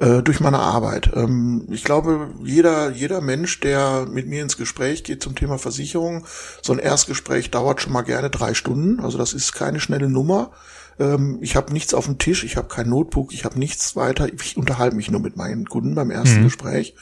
[0.00, 1.10] Äh, durch meine Arbeit.
[1.14, 6.24] Ähm, ich glaube, jeder, jeder Mensch, der mit mir ins Gespräch geht zum Thema Versicherung,
[6.62, 9.00] so ein Erstgespräch dauert schon mal gerne drei Stunden.
[9.00, 10.52] Also das ist keine schnelle Nummer.
[10.98, 14.32] Ähm, ich habe nichts auf dem Tisch, ich habe kein Notebook, ich habe nichts weiter.
[14.32, 16.44] Ich unterhalte mich nur mit meinen Kunden beim ersten mhm.
[16.44, 16.94] Gespräch.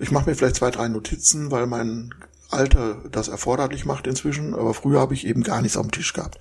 [0.00, 2.12] Ich mache mir vielleicht zwei, drei Notizen, weil mein
[2.52, 6.38] Alter das erforderlich macht inzwischen, aber früher habe ich eben gar nichts dem Tisch gehabt.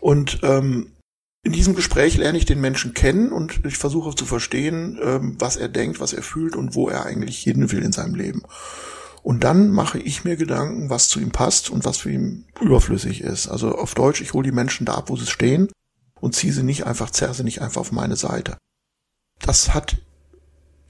[0.00, 0.92] Und ähm,
[1.44, 5.56] in diesem Gespräch lerne ich den Menschen kennen und ich versuche zu verstehen, ähm, was
[5.56, 8.42] er denkt, was er fühlt und wo er eigentlich hin will in seinem Leben.
[9.22, 13.20] Und dann mache ich mir Gedanken, was zu ihm passt und was für ihn überflüssig
[13.20, 13.48] ist.
[13.48, 15.68] Also auf Deutsch, ich hole die Menschen da ab, wo sie stehen
[16.20, 18.56] und ziehe sie nicht einfach, zerre sie nicht einfach auf meine Seite.
[19.40, 19.96] Das hat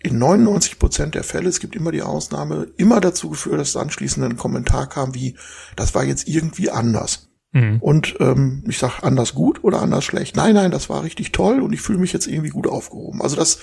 [0.03, 4.25] in 99 Prozent der Fälle, es gibt immer die Ausnahme, immer dazu geführt, dass anschließend
[4.25, 5.37] ein Kommentar kam wie,
[5.77, 7.29] das war jetzt irgendwie anders.
[7.53, 7.79] Mhm.
[7.81, 10.37] Und ähm, ich sag anders gut oder anders schlecht.
[10.37, 13.23] Nein, nein, das war richtig toll und ich fühle mich jetzt irgendwie gut aufgehoben.
[13.23, 13.59] Also das,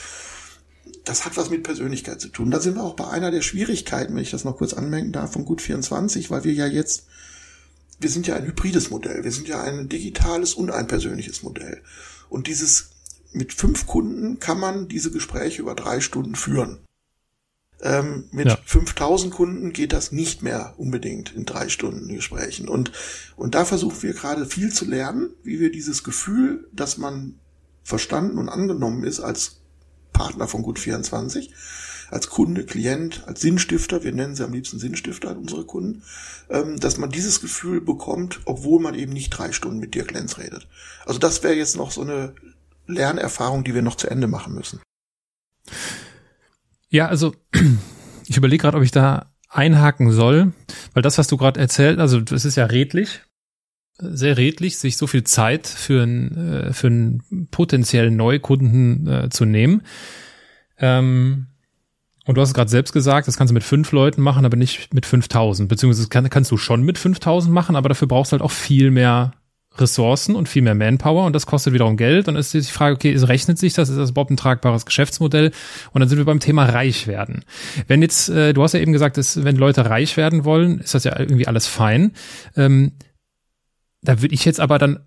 [1.03, 2.51] das hat was mit Persönlichkeit zu tun.
[2.51, 5.33] Da sind wir auch bei einer der Schwierigkeiten, wenn ich das noch kurz anmerken darf,
[5.33, 7.07] von Gut 24, weil wir ja jetzt,
[7.99, 9.23] wir sind ja ein hybrides Modell.
[9.23, 11.81] Wir sind ja ein digitales und ein persönliches Modell.
[12.29, 12.91] Und dieses
[13.31, 16.79] mit fünf Kunden kann man diese Gespräche über drei Stunden führen.
[17.81, 18.57] Ähm, mit ja.
[18.65, 22.67] 5000 Kunden geht das nicht mehr unbedingt in drei Stunden Gesprächen.
[22.67, 22.91] Und,
[23.37, 27.39] und da versuchen wir gerade viel zu lernen, wie wir dieses Gefühl, dass man
[27.83, 29.61] verstanden und angenommen ist als
[30.11, 31.53] Partner von Gut 24,
[32.11, 36.03] als Kunde, Klient, als Sinnstifter, wir nennen sie am liebsten Sinnstifter, unsere Kunden,
[36.49, 40.37] ähm, dass man dieses Gefühl bekommt, obwohl man eben nicht drei Stunden mit Dirk Lenz
[40.37, 40.67] redet.
[41.05, 42.33] Also das wäre jetzt noch so eine
[42.89, 44.81] Lernerfahrung, die wir noch zu Ende machen müssen.
[46.89, 47.35] Ja, also
[48.27, 50.53] ich überlege gerade, ob ich da einhaken soll,
[50.93, 53.21] weil das, was du gerade erzählt, also das ist ja redlich,
[53.97, 59.45] sehr redlich, sich so viel Zeit für, ein, äh, für einen potenziellen Neukunden äh, zu
[59.45, 59.81] nehmen.
[60.77, 61.47] Ähm,
[62.25, 64.55] und du hast es gerade selbst gesagt, das kannst du mit fünf Leuten machen, aber
[64.55, 65.67] nicht mit 5000.
[65.67, 68.91] Beziehungsweise kann, kannst du schon mit 5000 machen, aber dafür brauchst du halt auch viel
[68.91, 69.33] mehr
[69.77, 72.27] Ressourcen und viel mehr Manpower und das kostet wiederum Geld.
[72.27, 73.89] Es ist die Frage, okay, rechnet sich das?
[73.89, 75.51] Ist das überhaupt ein tragbares Geschäftsmodell?
[75.91, 77.45] Und dann sind wir beim Thema reich werden.
[77.87, 80.95] Wenn jetzt, äh, du hast ja eben gesagt, dass, wenn Leute reich werden wollen, ist
[80.95, 82.13] das ja irgendwie alles fein.
[82.55, 82.93] Ähm,
[84.01, 84.99] da würde ich jetzt aber dann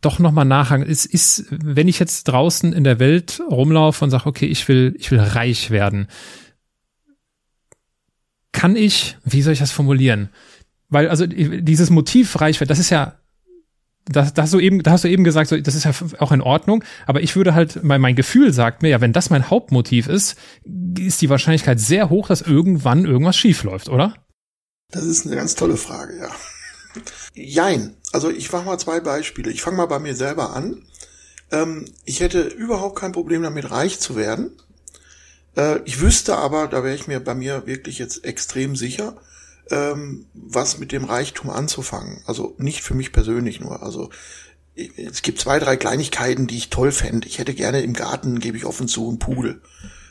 [0.00, 0.88] doch nochmal nachhaken.
[0.88, 4.94] Es ist, wenn ich jetzt draußen in der Welt rumlaufe und sage, okay, ich will,
[4.98, 6.06] ich will reich werden,
[8.52, 10.30] kann ich, wie soll ich das formulieren?
[10.88, 13.18] Weil, also dieses Motiv reich werden, das ist ja
[14.08, 16.40] das, das du eben, da hast du eben gesagt, so, das ist ja auch in
[16.40, 20.08] Ordnung, aber ich würde halt, mein, mein Gefühl sagt mir, ja, wenn das mein Hauptmotiv
[20.08, 20.36] ist,
[20.98, 24.14] ist die Wahrscheinlichkeit sehr hoch, dass irgendwann irgendwas schief läuft, oder?
[24.90, 26.28] Das ist eine ganz tolle Frage, ja.
[27.34, 27.96] Jein.
[28.12, 29.50] Also ich mache mal zwei Beispiele.
[29.50, 30.82] Ich fange mal bei mir selber an.
[31.50, 34.52] Ähm, ich hätte überhaupt kein Problem damit, reich zu werden.
[35.56, 39.16] Äh, ich wüsste aber, da wäre ich mir bei mir wirklich jetzt extrem sicher,
[39.70, 42.22] ähm, was mit dem Reichtum anzufangen.
[42.26, 43.82] Also nicht für mich persönlich nur.
[43.82, 44.10] Also
[44.74, 47.26] es gibt zwei, drei Kleinigkeiten, die ich toll fände.
[47.26, 49.62] Ich hätte gerne im Garten, gebe ich offen zu, einen Pool.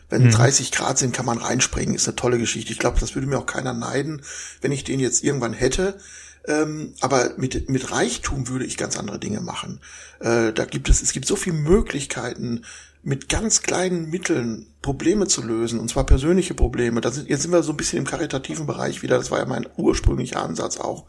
[0.09, 0.31] Wenn mhm.
[0.31, 1.95] 30 Grad sind, kann man reinspringen.
[1.95, 2.71] Ist eine tolle Geschichte.
[2.71, 4.21] Ich glaube, das würde mir auch keiner neiden,
[4.61, 5.99] wenn ich den jetzt irgendwann hätte.
[6.47, 9.79] Ähm, aber mit, mit Reichtum würde ich ganz andere Dinge machen.
[10.19, 12.61] Äh, da gibt es, es gibt so viele Möglichkeiten,
[13.05, 17.01] mit ganz kleinen Mitteln Probleme zu lösen, und zwar persönliche Probleme.
[17.01, 19.45] Das ist, jetzt sind wir so ein bisschen im karitativen Bereich wieder, das war ja
[19.45, 21.05] mein ursprünglicher Ansatz auch.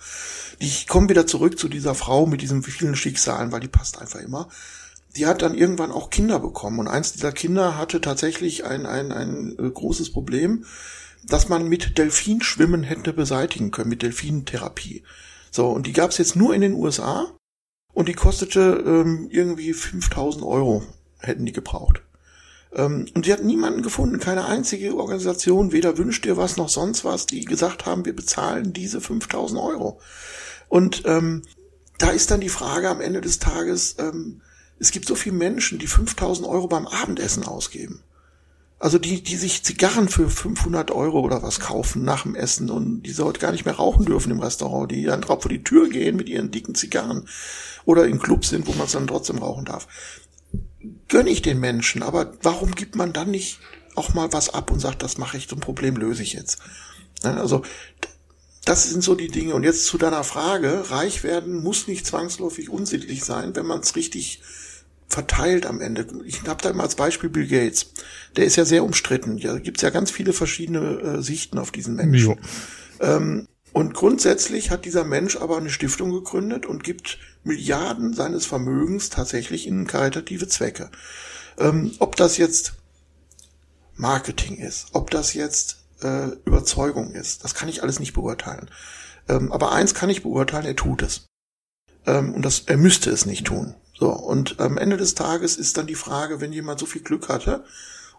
[0.59, 4.21] Ich komme wieder zurück zu dieser Frau mit diesen vielen Schicksalen, weil die passt einfach
[4.21, 4.49] immer.
[5.17, 9.11] Die hat dann irgendwann auch Kinder bekommen und eins dieser Kinder hatte tatsächlich ein, ein,
[9.11, 10.67] ein äh, großes Problem,
[11.25, 15.03] dass man mit Delfinschwimmen hätte beseitigen können, mit Delfinentherapie.
[15.51, 17.33] So, und die gab es jetzt nur in den USA
[17.95, 20.85] und die kostete ähm, irgendwie 5000 Euro
[21.21, 22.03] hätten die gebraucht.
[22.73, 27.05] Ähm, und sie hat niemanden gefunden, keine einzige Organisation, weder wünscht ihr was noch sonst
[27.05, 30.01] was, die gesagt haben, wir bezahlen diese 5000 Euro.
[30.69, 31.43] Und ähm,
[31.99, 34.43] da ist dann die Frage am Ende des Tages, ähm,
[34.79, 38.03] es gibt so viele Menschen, die 5000 Euro beim Abendessen ausgeben.
[38.79, 43.05] Also die, die sich Zigarren für 500 Euro oder was kaufen nach dem Essen und
[43.05, 45.89] die heute gar nicht mehr rauchen dürfen im Restaurant, die dann drauf vor die Tür
[45.89, 47.27] gehen mit ihren dicken Zigarren
[47.87, 49.89] oder in Clubs sind, wo man es dann trotzdem rauchen darf
[51.09, 53.61] gönne ich den Menschen, aber warum gibt man dann nicht
[53.95, 56.59] auch mal was ab und sagt, das mache ich, zum Problem löse ich jetzt?
[57.23, 57.63] Also
[58.67, 59.55] das sind so die Dinge.
[59.55, 63.95] Und jetzt zu deiner Frage, reich werden muss nicht zwangsläufig unsittlich sein, wenn man es
[63.97, 64.43] richtig
[65.09, 66.07] verteilt am Ende.
[66.25, 67.93] Ich habe da immer als Beispiel Bill Gates.
[68.37, 69.39] Der ist ja sehr umstritten.
[69.39, 72.41] Da gibt's ja ganz viele verschiedene äh, Sichten auf diesen Menschen.
[73.01, 73.47] Ähm,
[73.77, 79.67] und grundsätzlich hat dieser Mensch aber eine Stiftung gegründet und gibt Milliarden seines Vermögens tatsächlich
[79.67, 80.91] in karitative Zwecke.
[81.59, 82.73] Ähm, ob das jetzt
[83.95, 88.71] Marketing ist, ob das jetzt äh, Überzeugung ist, das kann ich alles nicht beurteilen.
[89.29, 91.27] Ähm, aber eins kann ich beurteilen, er tut es.
[92.07, 93.75] Ähm, und das, er müsste es nicht tun.
[93.93, 97.29] So, und am Ende des Tages ist dann die Frage, wenn jemand so viel Glück
[97.29, 97.63] hatte,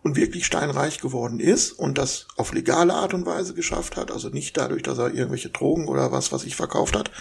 [0.07, 4.29] und wirklich steinreich geworden ist und das auf legale Art und Weise geschafft hat, also
[4.29, 7.11] nicht dadurch, dass er irgendwelche Drogen oder was, was ich verkauft hat,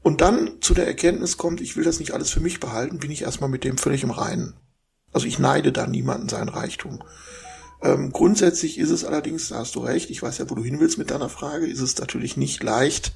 [0.00, 3.10] und dann zu der Erkenntnis kommt, ich will das nicht alles für mich behalten, bin
[3.10, 4.54] ich erstmal mit dem völlig im Reinen.
[5.12, 7.02] Also ich neide da niemanden sein Reichtum.
[7.82, 10.78] Ähm, grundsätzlich ist es allerdings, da hast du recht, ich weiß ja, wo du hin
[10.78, 13.12] willst mit deiner Frage, ist es natürlich nicht leicht,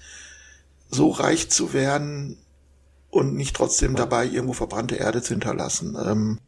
[0.91, 2.37] so reich zu werden
[3.11, 5.97] und nicht trotzdem dabei irgendwo verbrannte Erde zu hinterlassen.
[6.05, 6.41] Ähm,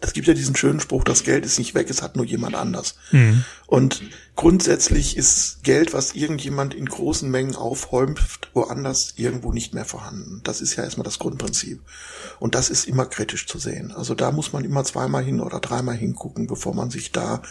[0.00, 2.56] es gibt ja diesen schönen Spruch, das Geld ist nicht weg, es hat nur jemand
[2.56, 2.96] anders.
[3.12, 3.44] Mhm.
[3.66, 4.02] Und
[4.34, 8.20] grundsätzlich ist Geld, was irgendjemand in großen Mengen aufhäumt,
[8.52, 10.40] woanders irgendwo nicht mehr vorhanden.
[10.42, 11.80] Das ist ja erstmal das Grundprinzip.
[12.40, 13.92] Und das ist immer kritisch zu sehen.
[13.92, 17.42] Also da muss man immer zweimal hin oder dreimal hingucken, bevor man sich da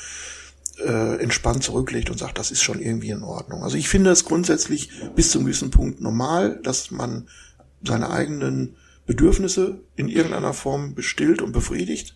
[0.85, 3.63] äh, entspannt zurücklegt und sagt, das ist schon irgendwie in Ordnung.
[3.63, 7.29] Also ich finde es grundsätzlich bis zum gewissen Punkt normal, dass man
[7.81, 12.15] seine eigenen Bedürfnisse in irgendeiner Form bestillt und befriedigt.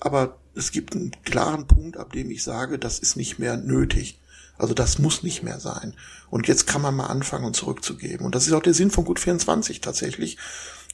[0.00, 4.18] Aber es gibt einen klaren Punkt, ab dem ich sage, das ist nicht mehr nötig.
[4.56, 5.94] Also das muss nicht mehr sein.
[6.30, 8.24] Und jetzt kann man mal anfangen und zurückzugeben.
[8.24, 10.38] Und das ist auch der Sinn von Gut 24 tatsächlich.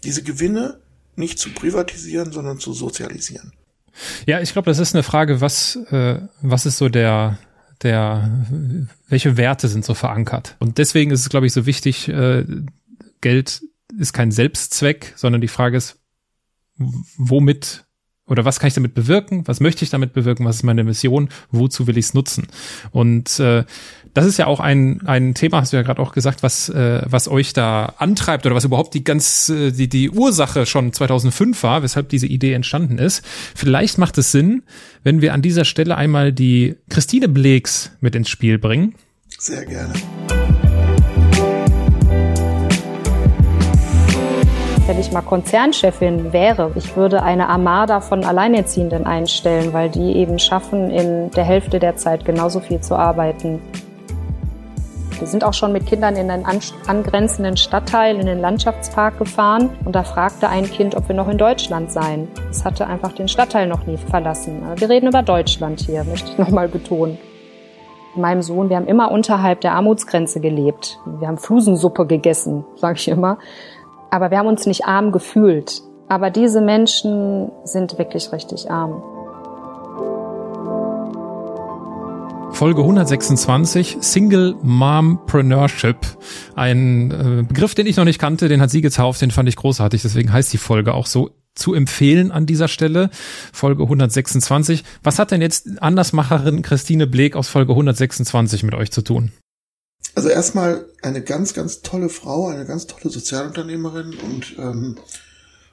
[0.03, 0.79] Diese Gewinne
[1.17, 3.53] nicht zu privatisieren, sondern zu sozialisieren.
[4.27, 7.39] Ja, ich glaube, das ist eine Frage, was, äh, was ist so der,
[7.83, 8.31] der,
[9.09, 10.57] welche Werte sind so verankert?
[10.59, 12.47] Und deswegen ist es, glaube ich, so wichtig, äh,
[13.21, 13.63] Geld
[13.99, 15.99] ist kein Selbstzweck, sondern die Frage ist,
[17.17, 17.85] womit
[18.31, 19.43] oder was kann ich damit bewirken?
[19.47, 20.45] Was möchte ich damit bewirken?
[20.45, 21.29] Was ist meine Mission?
[21.51, 22.47] Wozu will ich es nutzen?
[22.93, 23.65] Und äh,
[24.15, 27.03] das ist ja auch ein, ein Thema, hast du ja gerade auch gesagt, was, äh,
[27.07, 31.61] was euch da antreibt oder was überhaupt die ganz, äh, die, die Ursache schon 2005
[31.65, 33.25] war, weshalb diese Idee entstanden ist.
[33.57, 34.63] Vielleicht macht es Sinn,
[35.03, 38.95] wenn wir an dieser Stelle einmal die Christine Bleeks mit ins Spiel bringen.
[39.39, 39.95] Sehr gerne.
[44.91, 50.41] Wenn ich mal Konzernchefin wäre, ich würde eine Armada von Alleinerziehenden einstellen, weil die eben
[50.41, 53.63] schaffen, in der Hälfte der Zeit genauso viel zu arbeiten.
[55.17, 56.45] Wir sind auch schon mit Kindern in einen
[56.89, 61.39] angrenzenden Stadtteil, in den Landschaftspark gefahren und da fragte ein Kind, ob wir noch in
[61.39, 62.27] Deutschland seien.
[62.51, 64.61] Es hatte einfach den Stadtteil noch nie verlassen.
[64.75, 67.17] Wir reden über Deutschland hier, möchte ich nochmal betonen.
[68.17, 70.99] Meinem Sohn, wir haben immer unterhalb der Armutsgrenze gelebt.
[71.21, 73.39] Wir haben Flusensuppe gegessen, sage ich immer.
[74.11, 75.83] Aber wir haben uns nicht arm gefühlt.
[76.09, 79.03] Aber diese Menschen sind wirklich richtig arm.
[82.53, 85.97] Folge 126, Single Mompreneurship.
[86.57, 89.57] Ein äh, Begriff, den ich noch nicht kannte, den hat sie getauft, den fand ich
[89.57, 93.09] großartig, deswegen heißt die Folge auch so zu empfehlen an dieser Stelle.
[93.53, 94.85] Folge 126.
[95.03, 99.33] Was hat denn jetzt Andersmacherin Christine Bleek aus Folge 126 mit euch zu tun?
[100.21, 104.99] Also erstmal eine ganz, ganz tolle Frau, eine ganz tolle Sozialunternehmerin und ähm,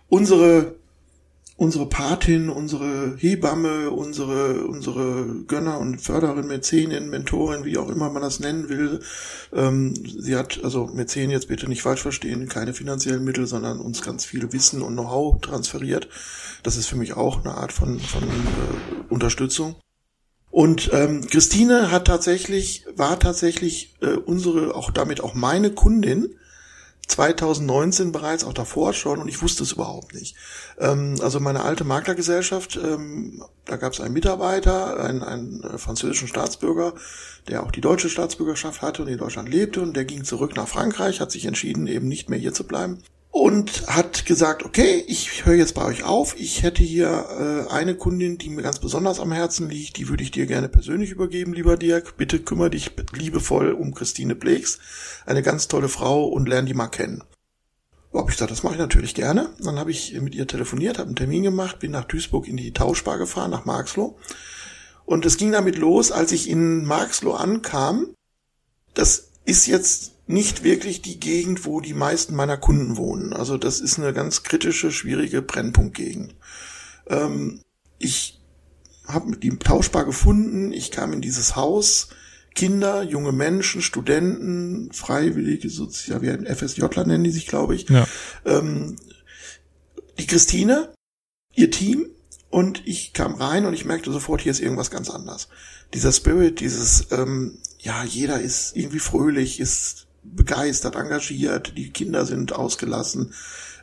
[0.07, 0.75] unsere
[1.57, 8.21] unsere Patin, unsere Hebamme, unsere unsere Gönner und Förderin, Mäzenin, Mentorin, wie auch immer man
[8.21, 9.01] das nennen will.
[9.51, 14.01] Ähm, sie hat also Mäzen jetzt bitte nicht falsch verstehen, keine finanziellen Mittel, sondern uns
[14.01, 16.07] ganz viel Wissen und Know-how transferiert.
[16.63, 19.75] Das ist für mich auch eine Art von von äh, Unterstützung.
[20.57, 26.33] Und ähm, Christine hat tatsächlich, war tatsächlich äh, unsere, auch damit auch meine Kundin,
[27.05, 30.35] 2019 bereits, auch davor schon, und ich wusste es überhaupt nicht.
[30.79, 36.27] Ähm, also meine alte Maklergesellschaft, ähm, da gab es einen Mitarbeiter, einen, einen äh, französischen
[36.27, 36.95] Staatsbürger,
[37.47, 40.67] der auch die deutsche Staatsbürgerschaft hatte und in Deutschland lebte, und der ging zurück nach
[40.67, 45.45] Frankreich, hat sich entschieden, eben nicht mehr hier zu bleiben und hat gesagt, okay, ich
[45.45, 46.35] höre jetzt bei euch auf.
[46.39, 50.23] Ich hätte hier äh, eine Kundin, die mir ganz besonders am Herzen liegt, die würde
[50.23, 52.17] ich dir gerne persönlich übergeben, lieber Dirk.
[52.17, 54.79] Bitte kümmere dich liebevoll um Christine Bleeks,
[55.25, 57.23] eine ganz tolle Frau und lerne die mal kennen.
[58.13, 59.49] Hab ich gesagt, das mache ich natürlich gerne.
[59.59, 62.73] Dann habe ich mit ihr telefoniert, habe einen Termin gemacht, bin nach Duisburg in die
[62.73, 64.17] Tauschbar gefahren, nach Marxloh.
[65.05, 68.07] Und es ging damit los, als ich in Marxloh ankam.
[68.93, 73.33] Das ist jetzt nicht wirklich die Gegend, wo die meisten meiner Kunden wohnen.
[73.33, 76.35] Also das ist eine ganz kritische, schwierige Brennpunktgegend.
[77.07, 77.61] Ähm,
[77.97, 78.39] ich
[79.07, 82.09] habe die Tauschbar gefunden, ich kam in dieses Haus,
[82.55, 87.87] Kinder, junge Menschen, Studenten, Freiwillige, ja, wie ein FSJler nennen die sich, glaube ich.
[87.87, 88.05] Ja.
[88.45, 88.97] Ähm,
[90.19, 90.93] die Christine,
[91.53, 92.09] ihr Team
[92.49, 95.47] und ich kam rein und ich merkte sofort, hier ist irgendwas ganz anders.
[95.93, 102.53] Dieser Spirit, dieses, ähm, ja, jeder ist irgendwie fröhlich, ist begeistert, engagiert, die Kinder sind
[102.53, 103.33] ausgelassen,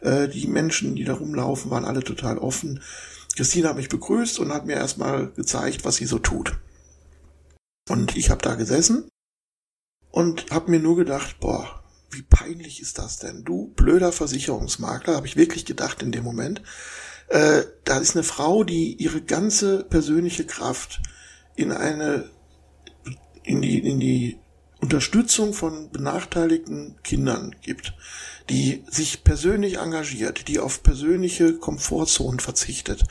[0.00, 2.80] äh, die Menschen, die da rumlaufen, waren alle total offen.
[3.36, 6.56] Christine hat mich begrüßt und hat mir erstmal gezeigt, was sie so tut.
[7.88, 9.08] Und ich habe da gesessen
[10.10, 13.44] und habe mir nur gedacht, boah, wie peinlich ist das denn?
[13.44, 16.62] Du blöder Versicherungsmakler, habe ich wirklich gedacht in dem Moment.
[17.28, 21.02] Äh, da ist eine Frau, die ihre ganze persönliche Kraft
[21.56, 22.30] in eine
[23.42, 24.38] in die in die
[24.84, 27.94] Unterstützung von benachteiligten Kindern gibt,
[28.50, 33.04] die sich persönlich engagiert, die auf persönliche Komfortzonen verzichtet,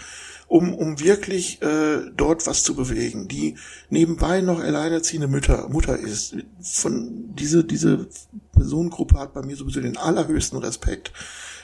[0.48, 3.56] um, um wirklich äh, dort was zu bewegen, die
[3.90, 6.36] nebenbei noch alleinerziehende Mutter, Mutter ist.
[6.62, 8.08] Von diese, diese
[8.52, 11.12] Personengruppe hat bei mir sowieso den allerhöchsten Respekt.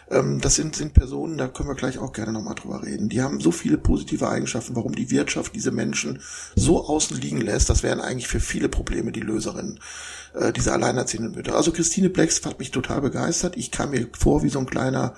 [0.10, 3.10] Ähm, das sind, sind Personen, da können wir gleich auch gerne nochmal drüber reden.
[3.10, 6.22] Die haben so viele positive Eigenschaften, warum die Wirtschaft diese Menschen
[6.56, 7.70] so außen liegen lässt.
[7.70, 9.80] Das wären eigentlich für viele Probleme die Löserinnen
[10.34, 11.56] äh, diese alleinerziehenden Mütter.
[11.56, 13.58] Also Christine Blex hat mich total begeistert.
[13.58, 15.16] Ich kam mir vor wie so ein kleiner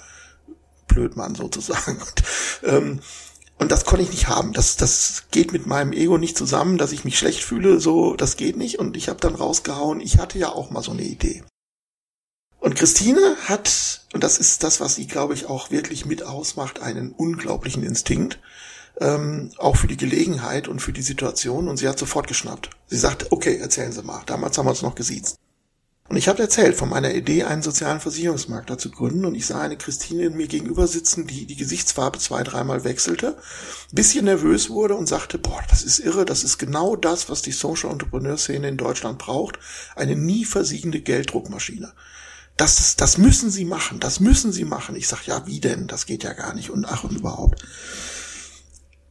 [0.87, 1.97] Blödmann sozusagen.
[2.01, 2.23] Und,
[2.63, 2.99] ähm,
[3.59, 4.53] und das konnte ich nicht haben.
[4.53, 7.79] Das, das geht mit meinem Ego nicht zusammen, dass ich mich schlecht fühle.
[7.79, 8.79] So, das geht nicht.
[8.79, 11.43] Und ich habe dann rausgehauen, ich hatte ja auch mal so eine Idee.
[12.61, 16.79] Und Christine hat, und das ist das, was sie, glaube ich, auch wirklich mit ausmacht,
[16.79, 18.39] einen unglaublichen Instinkt,
[18.99, 21.67] ähm, auch für die Gelegenheit und für die Situation.
[21.67, 22.69] Und sie hat sofort geschnappt.
[22.85, 24.21] Sie sagte, okay, erzählen Sie mal.
[24.27, 25.37] Damals haben wir uns noch gesiezt.
[26.07, 29.25] Und ich habe erzählt von meiner Idee, einen sozialen Versicherungsmakler zu gründen.
[29.25, 33.37] Und ich sah eine Christine mir gegenüber sitzen, die die Gesichtsfarbe zwei, dreimal wechselte,
[33.91, 37.53] bisschen nervös wurde und sagte, boah, das ist irre, das ist genau das, was die
[37.53, 39.57] Social Entrepreneur Szene in Deutschland braucht.
[39.95, 41.91] Eine nie versiegende Gelddruckmaschine.
[42.61, 44.95] Das, das müssen Sie machen, das müssen Sie machen.
[44.95, 45.87] Ich sag, ja, wie denn?
[45.87, 46.69] Das geht ja gar nicht.
[46.69, 47.65] Und ach und überhaupt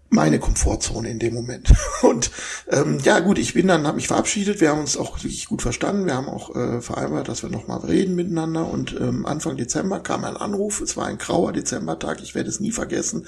[0.08, 1.72] meine Komfortzone in dem Moment.
[2.02, 2.30] Und
[2.68, 4.60] ähm, ja gut, ich bin dann, habe mich verabschiedet.
[4.60, 6.06] Wir haben uns auch wirklich gut verstanden.
[6.06, 8.68] Wir haben auch äh, vereinbart, dass wir nochmal reden miteinander.
[8.68, 10.80] Und ähm, Anfang Dezember kam ein Anruf.
[10.80, 12.22] Es war ein grauer Dezembertag.
[12.22, 13.26] Ich werde es nie vergessen.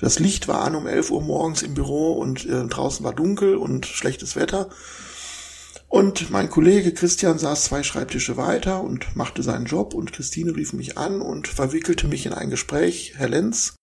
[0.00, 3.54] Das Licht war an um 11 Uhr morgens im Büro und äh, draußen war dunkel
[3.54, 4.68] und schlechtes Wetter.
[5.90, 10.72] Und mein Kollege Christian saß zwei Schreibtische weiter und machte seinen Job und Christine rief
[10.72, 13.14] mich an und verwickelte mich in ein Gespräch.
[13.16, 13.74] Herr Lenz,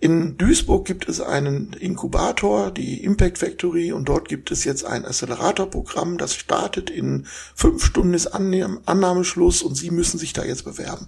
[0.00, 5.04] in Duisburg gibt es einen Inkubator, die Impact Factory, und dort gibt es jetzt ein
[5.04, 11.06] Acceleratorprogramm, das startet in fünf Stunden ist Annahmeschluss und Sie müssen sich da jetzt bewerben.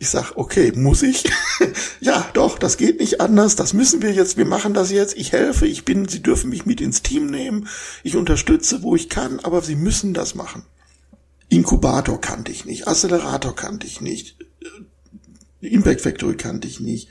[0.00, 1.30] Ich sag, okay, muss ich?
[2.00, 5.30] ja, doch, das geht nicht anders, das müssen wir jetzt, wir machen das jetzt, ich
[5.30, 7.68] helfe, ich bin, Sie dürfen mich mit ins Team nehmen,
[8.02, 10.64] ich unterstütze, wo ich kann, aber Sie müssen das machen.
[11.48, 14.36] Inkubator kannte ich nicht, Accelerator kannte ich nicht,
[15.60, 17.08] Impact Factory kannte ich nicht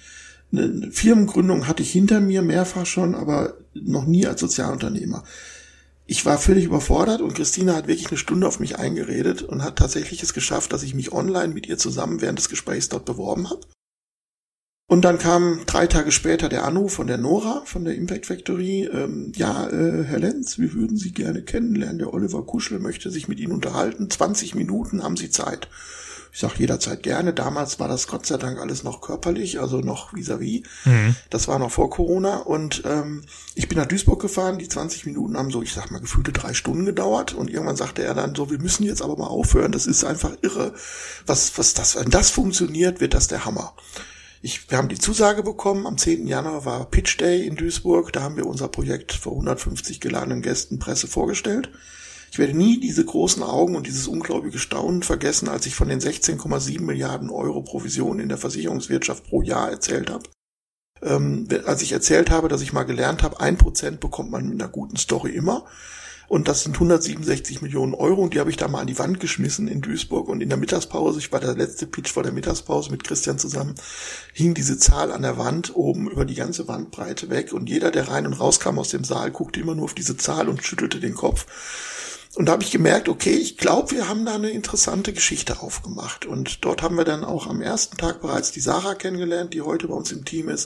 [0.52, 5.24] eine Firmengründung hatte ich hinter mir mehrfach schon, aber noch nie als Sozialunternehmer.
[6.12, 9.76] Ich war völlig überfordert und Christina hat wirklich eine Stunde auf mich eingeredet und hat
[9.76, 13.52] tatsächlich es geschafft, dass ich mich online mit ihr zusammen während des Gesprächs dort beworben
[13.52, 13.62] habe.
[14.88, 18.90] Und dann kam drei Tage später der Anruf von der Nora von der Impact Factory.
[18.92, 22.00] Ähm, ja, äh, Herr Lenz, wir würden Sie gerne kennenlernen.
[22.00, 24.10] Der Oliver Kuschel möchte sich mit Ihnen unterhalten.
[24.10, 25.70] 20 Minuten haben Sie Zeit.
[26.32, 27.34] Ich sage jederzeit gerne.
[27.34, 30.62] Damals war das Gott sei Dank alles noch körperlich, also noch vis-à-vis.
[30.62, 30.90] -vis.
[30.90, 31.16] Mhm.
[31.30, 32.38] Das war noch vor Corona.
[32.38, 33.24] Und ähm,
[33.56, 34.60] ich bin nach Duisburg gefahren.
[34.60, 37.34] Die 20 Minuten haben so, ich sag mal, gefühlte drei Stunden gedauert.
[37.34, 39.72] Und irgendwann sagte er dann so, wir müssen jetzt aber mal aufhören.
[39.72, 40.74] Das ist einfach irre.
[41.26, 43.74] Was, was das, wenn das funktioniert, wird das der Hammer.
[44.42, 45.86] Ich, wir haben die Zusage bekommen.
[45.86, 46.28] Am 10.
[46.28, 48.14] Januar war Pitch Day in Duisburg.
[48.14, 51.70] Da haben wir unser Projekt vor 150 geladenen Gästen Presse vorgestellt.
[52.32, 56.00] Ich werde nie diese großen Augen und dieses unglaubliche Staunen vergessen, als ich von den
[56.00, 60.24] 16,7 Milliarden Euro Provisionen in der Versicherungswirtschaft pro Jahr erzählt habe.
[61.02, 64.62] Ähm, als ich erzählt habe, dass ich mal gelernt habe, ein Prozent bekommt man mit
[64.62, 65.66] einer guten Story immer.
[66.30, 69.20] Und das sind 167 Millionen Euro und die habe ich da mal an die Wand
[69.20, 70.30] geschmissen in Duisburg.
[70.30, 73.74] Und in der Mittagspause, ich war der letzte Pitch vor der Mittagspause mit Christian zusammen,
[74.32, 77.52] hing diese Zahl an der Wand oben über die ganze Wandbreite weg.
[77.52, 80.50] Und jeder, der rein und rauskam aus dem Saal, guckte immer nur auf diese Zahl
[80.50, 81.48] und schüttelte den Kopf.
[82.36, 86.26] Und da habe ich gemerkt, okay, ich glaube, wir haben da eine interessante Geschichte aufgemacht.
[86.26, 89.88] Und dort haben wir dann auch am ersten Tag bereits die Sarah kennengelernt, die heute
[89.88, 90.66] bei uns im Team ist,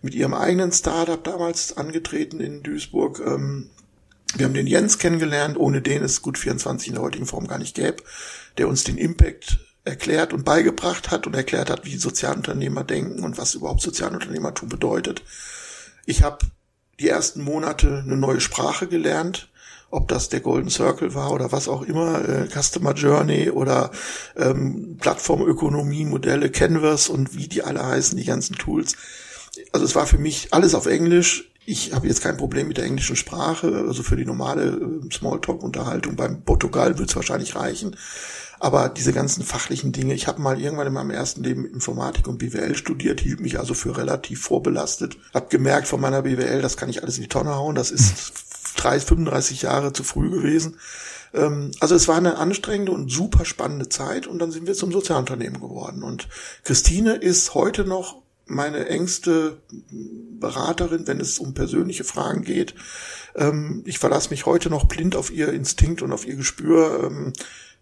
[0.00, 3.20] mit ihrem eigenen Startup damals angetreten in Duisburg.
[3.24, 3.70] Ähm,
[4.36, 7.58] wir haben den Jens kennengelernt, ohne den es Gut 24 in der heutigen Form gar
[7.58, 8.02] nicht gäbe,
[8.56, 13.38] der uns den Impact erklärt und beigebracht hat und erklärt hat, wie Sozialunternehmer denken und
[13.38, 15.22] was überhaupt Sozialunternehmertum bedeutet.
[16.06, 16.46] Ich habe
[16.98, 19.48] die ersten Monate eine neue Sprache gelernt
[19.90, 23.90] ob das der Golden Circle war oder was auch immer, äh, Customer Journey oder
[24.36, 28.96] ähm, Plattformökonomie, Modelle, Canvas und wie die alle heißen, die ganzen Tools.
[29.72, 31.50] Also es war für mich alles auf Englisch.
[31.64, 36.16] Ich habe jetzt kein Problem mit der englischen Sprache, also für die normale äh, Smalltalk-Unterhaltung
[36.16, 37.96] beim Portugal wird es wahrscheinlich reichen.
[38.58, 42.38] Aber diese ganzen fachlichen Dinge, ich habe mal irgendwann in meinem ersten Leben Informatik und
[42.38, 45.18] BWL studiert, hielt mich also für relativ vorbelastet.
[45.34, 48.32] Hab gemerkt von meiner BWL, das kann ich alles in die Tonne hauen, das ist
[48.76, 50.78] 30, 35 Jahre zu früh gewesen.
[51.34, 54.92] Ähm, also es war eine anstrengende und super spannende Zeit und dann sind wir zum
[54.92, 56.02] Sozialunternehmen geworden.
[56.02, 56.28] Und
[56.64, 59.60] Christine ist heute noch meine engste
[60.38, 62.74] Beraterin, wenn es um persönliche Fragen geht.
[63.34, 67.04] Ähm, ich verlasse mich heute noch blind auf ihr Instinkt und auf ihr Gespür.
[67.04, 67.32] Ähm,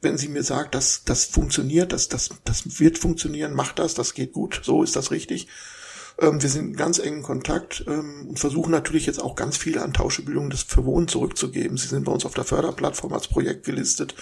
[0.01, 4.15] wenn sie mir sagt, dass das funktioniert, das, das, das wird funktionieren, macht das, das
[4.15, 5.49] geht gut, so ist das richtig.
[6.21, 9.79] Ähm, wir sind in ganz engen Kontakt ähm, und versuchen natürlich jetzt auch ganz viel
[9.79, 11.77] an Tauschebildung des für Wohnen zurückzugeben.
[11.77, 14.15] Sie sind bei uns auf der Förderplattform als Projekt gelistet.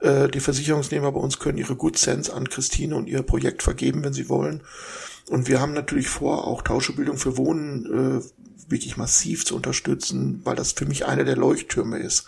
[0.00, 4.04] Äh, die Versicherungsnehmer bei uns können ihre Good Sense an Christine und ihr Projekt vergeben,
[4.04, 4.62] wenn sie wollen.
[5.28, 10.56] Und wir haben natürlich vor, auch Tauschebildung für Wohnen äh, wirklich massiv zu unterstützen, weil
[10.56, 12.26] das für mich einer der Leuchttürme ist,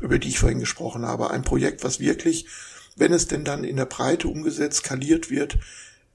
[0.00, 1.30] über die ich vorhin gesprochen habe.
[1.30, 2.46] Ein Projekt, was wirklich,
[2.96, 5.58] wenn es denn dann in der Breite umgesetzt, skaliert wird,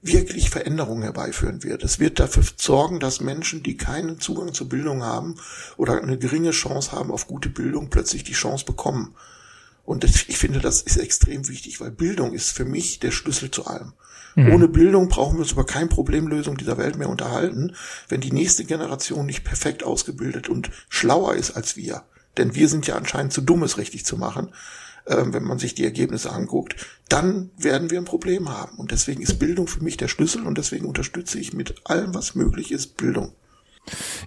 [0.02, 1.84] wirklich Veränderungen herbeiführen wird.
[1.84, 5.36] Es wird dafür sorgen, dass Menschen, die keinen Zugang zur Bildung haben
[5.78, 9.16] oder eine geringe Chance haben auf gute Bildung, plötzlich die Chance bekommen.
[9.84, 13.66] Und ich finde, das ist extrem wichtig, weil Bildung ist für mich der Schlüssel zu
[13.66, 13.94] allem.
[14.36, 14.54] Mhm.
[14.54, 17.76] Ohne Bildung brauchen wir uns über keine Problemlösung dieser Welt mehr unterhalten,
[18.08, 22.04] wenn die nächste Generation nicht perfekt ausgebildet und schlauer ist als wir.
[22.38, 24.54] Denn wir sind ja anscheinend zu dumm, es richtig zu machen.
[25.06, 26.76] Äh, wenn man sich die Ergebnisse anguckt,
[27.10, 28.78] dann werden wir ein Problem haben.
[28.78, 32.36] Und deswegen ist Bildung für mich der Schlüssel und deswegen unterstütze ich mit allem, was
[32.36, 33.34] möglich ist, Bildung.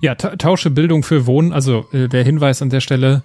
[0.01, 1.53] Ja, tausche Bildung für Wohnen.
[1.53, 3.23] Also äh, der Hinweis an der Stelle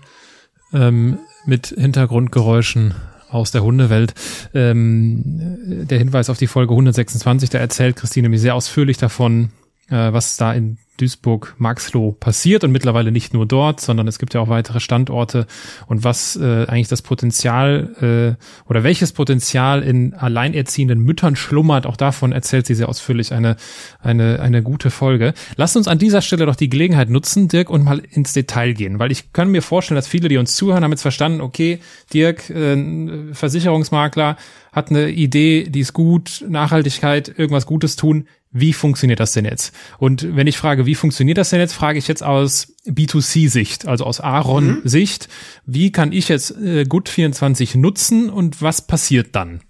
[0.74, 2.95] ähm, mit Hintergrundgeräuschen
[3.30, 4.14] aus der Hundewelt.
[4.54, 9.52] Ähm, der Hinweis auf die Folge 126, da erzählt Christine mir sehr ausführlich davon,
[9.89, 14.41] äh, was da in Duisburg-Maxloh passiert und mittlerweile nicht nur dort, sondern es gibt ja
[14.41, 15.47] auch weitere Standorte.
[15.88, 21.97] Und was äh, eigentlich das Potenzial äh, oder welches Potenzial in alleinerziehenden Müttern schlummert, auch
[21.97, 23.56] davon erzählt sie sehr ausführlich eine,
[24.02, 25.34] eine, eine gute Folge.
[25.56, 29.00] Lass uns an dieser Stelle doch die Gelegenheit nutzen, Dirk, und mal ins Detail gehen,
[29.00, 31.80] weil ich kann mir vorstellen, dass viele, die uns zuhören, haben jetzt verstanden, okay,
[32.14, 34.38] Dirk, äh, Versicherungsmakler,
[34.72, 39.74] hat eine Idee, die ist gut, Nachhaltigkeit, irgendwas Gutes tun wie funktioniert das denn jetzt?
[40.00, 44.06] Und wenn ich frage, wie funktioniert das denn jetzt, frage ich jetzt aus B2C-Sicht, also
[44.06, 45.74] aus Aaron-Sicht, mhm.
[45.74, 49.62] wie kann ich jetzt äh, Gut24 nutzen und was passiert dann?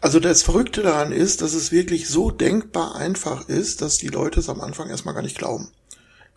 [0.00, 4.40] Also das Verrückte daran ist, dass es wirklich so denkbar einfach ist, dass die Leute
[4.40, 5.68] es am Anfang erstmal gar nicht glauben.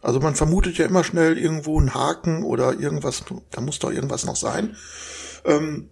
[0.01, 4.25] Also man vermutet ja immer schnell irgendwo einen Haken oder irgendwas, da muss doch irgendwas
[4.25, 4.75] noch sein.
[5.43, 5.89] Ähm,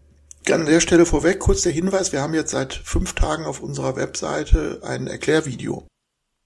[0.52, 3.96] an der Stelle vorweg kurz der Hinweis, wir haben jetzt seit fünf Tagen auf unserer
[3.96, 5.88] Webseite ein Erklärvideo,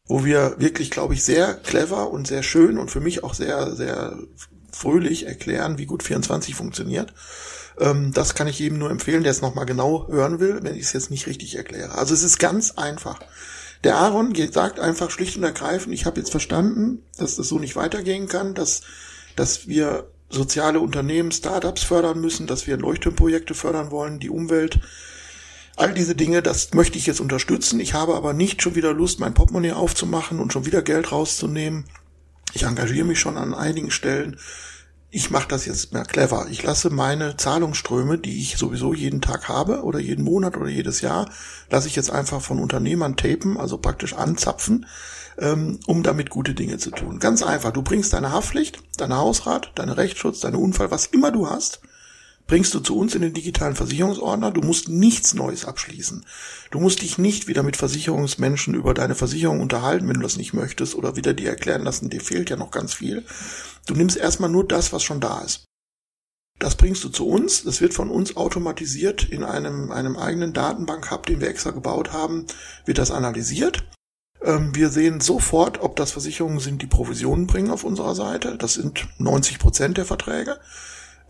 [0.07, 3.75] wo wir wirklich, glaube ich, sehr clever und sehr schön und für mich auch sehr,
[3.75, 4.17] sehr
[4.71, 7.13] fröhlich erklären, wie gut 24 funktioniert.
[7.79, 10.83] Ähm, das kann ich jedem nur empfehlen, der es nochmal genau hören will, wenn ich
[10.83, 11.95] es jetzt nicht richtig erkläre.
[11.95, 13.19] Also es ist ganz einfach.
[13.83, 17.75] Der Aaron sagt einfach schlicht und ergreifend, ich habe jetzt verstanden, dass das so nicht
[17.75, 18.81] weitergehen kann, dass,
[19.35, 24.79] dass wir soziale Unternehmen, Startups fördern müssen, dass wir Leuchtturmprojekte fördern wollen, die Umwelt.
[25.75, 27.79] All diese Dinge, das möchte ich jetzt unterstützen.
[27.79, 31.85] Ich habe aber nicht schon wieder Lust, mein Portemonnaie aufzumachen und schon wieder Geld rauszunehmen.
[32.53, 34.37] Ich engagiere mich schon an einigen Stellen.
[35.11, 36.47] Ich mache das jetzt mehr clever.
[36.51, 41.01] Ich lasse meine Zahlungsströme, die ich sowieso jeden Tag habe oder jeden Monat oder jedes
[41.01, 41.31] Jahr,
[41.71, 44.85] lasse ich jetzt einfach von Unternehmern tapen, also praktisch anzapfen
[45.39, 47.19] ähm, um damit gute Dinge zu tun.
[47.19, 51.49] Ganz einfach, du bringst deine Haftpflicht, deine Hausrat, deine Rechtsschutz, deine Unfall, was immer du
[51.49, 51.81] hast,
[52.47, 54.51] bringst du zu uns in den digitalen Versicherungsordner.
[54.51, 56.25] Du musst nichts Neues abschließen.
[56.71, 60.53] Du musst dich nicht wieder mit Versicherungsmenschen über deine Versicherung unterhalten, wenn du das nicht
[60.53, 63.23] möchtest, oder wieder dir erklären lassen, dir fehlt ja noch ganz viel.
[63.85, 65.65] Du nimmst erstmal nur das, was schon da ist.
[66.57, 67.63] Das bringst du zu uns.
[67.63, 72.45] Das wird von uns automatisiert in einem, einem eigenen Datenbank-Hub, den wir extra gebaut haben,
[72.85, 73.85] wird das analysiert.
[74.43, 78.57] Ähm, wir sehen sofort, ob das Versicherungen sind, die Provisionen bringen auf unserer Seite.
[78.57, 80.59] Das sind 90 Prozent der Verträge.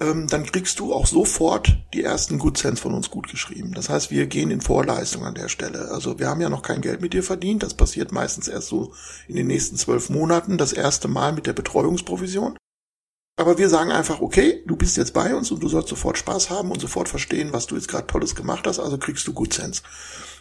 [0.01, 3.73] Ähm, dann kriegst du auch sofort die ersten Good Cents von uns gut geschrieben.
[3.73, 5.91] Das heißt, wir gehen in Vorleistung an der Stelle.
[5.91, 7.63] Also wir haben ja noch kein Geld mit dir verdient.
[7.63, 8.93] Das passiert meistens erst so
[9.27, 10.57] in den nächsten zwölf Monaten.
[10.57, 12.55] Das erste Mal mit der Betreuungsprovision.
[13.35, 16.49] Aber wir sagen einfach, okay, du bist jetzt bei uns und du sollst sofort Spaß
[16.49, 19.53] haben und sofort verstehen, was du jetzt gerade Tolles gemacht hast, also kriegst du Good
[19.53, 19.81] Sense.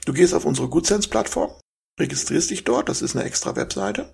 [0.05, 1.53] Du gehst auf unsere Good Sense Plattform,
[1.99, 4.12] registrierst dich dort, das ist eine extra Webseite,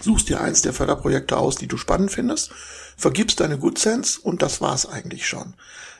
[0.00, 2.50] suchst dir eins der Förderprojekte aus, die du spannend findest,
[2.96, 5.54] vergibst deine Good Sense und das war's eigentlich schon.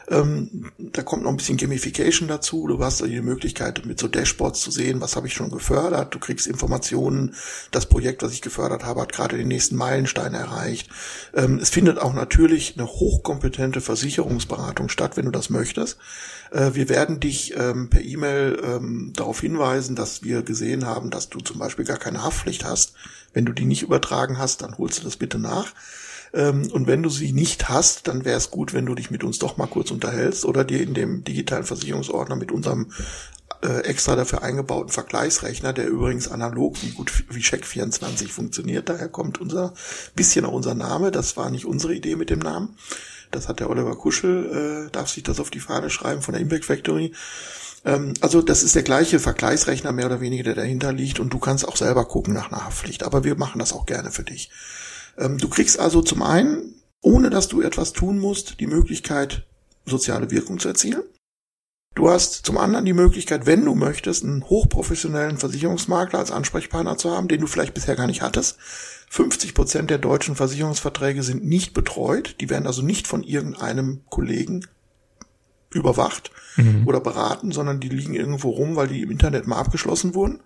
[0.08, 2.66] Ähm, da kommt noch ein bisschen Gamification dazu.
[2.66, 6.14] Du hast die Möglichkeit, mit so Dashboards zu sehen, was habe ich schon gefördert.
[6.14, 7.34] Du kriegst Informationen.
[7.70, 10.90] Das Projekt, was ich gefördert habe, hat gerade den nächsten Meilenstein erreicht.
[11.34, 15.98] Ähm, es findet auch natürlich eine hochkompetente Versicherungsberatung statt, wenn du das möchtest.
[16.50, 21.30] Äh, wir werden dich ähm, per E-Mail ähm, darauf hinweisen, dass wir gesehen haben, dass
[21.30, 22.94] du zum Beispiel gar keine Haftpflicht hast.
[23.32, 25.72] Wenn du die nicht übertragen hast, dann holst du das bitte nach.
[26.34, 29.24] Ähm, und wenn du sie nicht hast, dann wäre es gut, wenn du dich mit
[29.24, 32.90] uns doch mal kurz unterhältst oder dir in dem digitalen Versicherungsordner mit unserem
[33.62, 38.88] äh, extra dafür eingebauten Vergleichsrechner, der übrigens analog wie gut wie Check24 funktioniert.
[38.88, 39.74] Daher kommt unser
[40.16, 41.12] bisschen auch unser Name.
[41.12, 42.76] Das war nicht unsere Idee mit dem Namen.
[43.30, 46.42] Das hat der Oliver Kuschel, äh, darf sich das auf die Fahne schreiben von der
[46.42, 47.12] Impact Factory.
[47.84, 51.38] Ähm, also das ist der gleiche Vergleichsrechner mehr oder weniger, der dahinter liegt und du
[51.38, 53.04] kannst auch selber gucken nach einer Haftpflicht.
[53.04, 54.50] Aber wir machen das auch gerne für dich.
[55.18, 59.46] Ähm, du kriegst also zum einen, ohne dass du etwas tun musst, die Möglichkeit,
[59.86, 61.02] soziale Wirkung zu erzielen.
[61.94, 67.10] Du hast zum anderen die Möglichkeit, wenn du möchtest, einen hochprofessionellen Versicherungsmakler als Ansprechpartner zu
[67.10, 68.58] haben, den du vielleicht bisher gar nicht hattest.
[69.10, 72.36] 50 Prozent der deutschen Versicherungsverträge sind nicht betreut.
[72.40, 74.66] Die werden also nicht von irgendeinem Kollegen
[75.72, 76.86] überwacht mhm.
[76.86, 80.40] oder beraten, sondern die liegen irgendwo rum, weil die im Internet mal abgeschlossen wurden.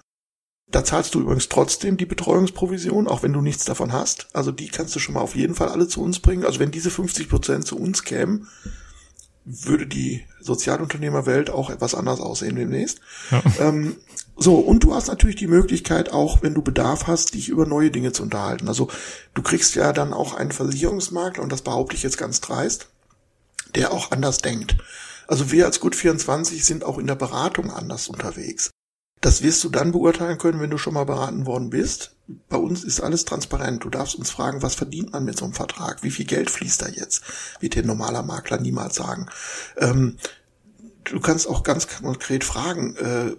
[0.71, 4.29] Da zahlst du übrigens trotzdem die Betreuungsprovision, auch wenn du nichts davon hast.
[4.35, 6.45] Also die kannst du schon mal auf jeden Fall alle zu uns bringen.
[6.45, 8.49] Also wenn diese 50 Prozent zu uns kämen,
[9.45, 13.01] würde die Sozialunternehmerwelt auch etwas anders aussehen demnächst.
[13.31, 13.43] Ja.
[13.61, 13.97] Ähm,
[14.37, 17.91] so, und du hast natürlich die Möglichkeit, auch wenn du Bedarf hast, dich über neue
[17.91, 18.69] Dinge zu unterhalten.
[18.69, 18.89] Also
[19.35, 22.89] du kriegst ja dann auch einen Versicherungsmakler, und das behaupte ich jetzt ganz dreist,
[23.75, 24.77] der auch anders denkt.
[25.27, 28.71] Also wir als Gut24 sind auch in der Beratung anders unterwegs.
[29.21, 32.15] Das wirst du dann beurteilen können, wenn du schon mal beraten worden bist.
[32.49, 33.83] Bei uns ist alles transparent.
[33.83, 36.03] Du darfst uns fragen, was verdient man mit so einem Vertrag?
[36.03, 37.23] Wie viel Geld fließt da jetzt?
[37.61, 39.27] Wird dir ein normaler Makler niemals sagen.
[39.79, 40.19] Ähm,
[41.05, 43.37] du kannst auch ganz konkret fragen, äh,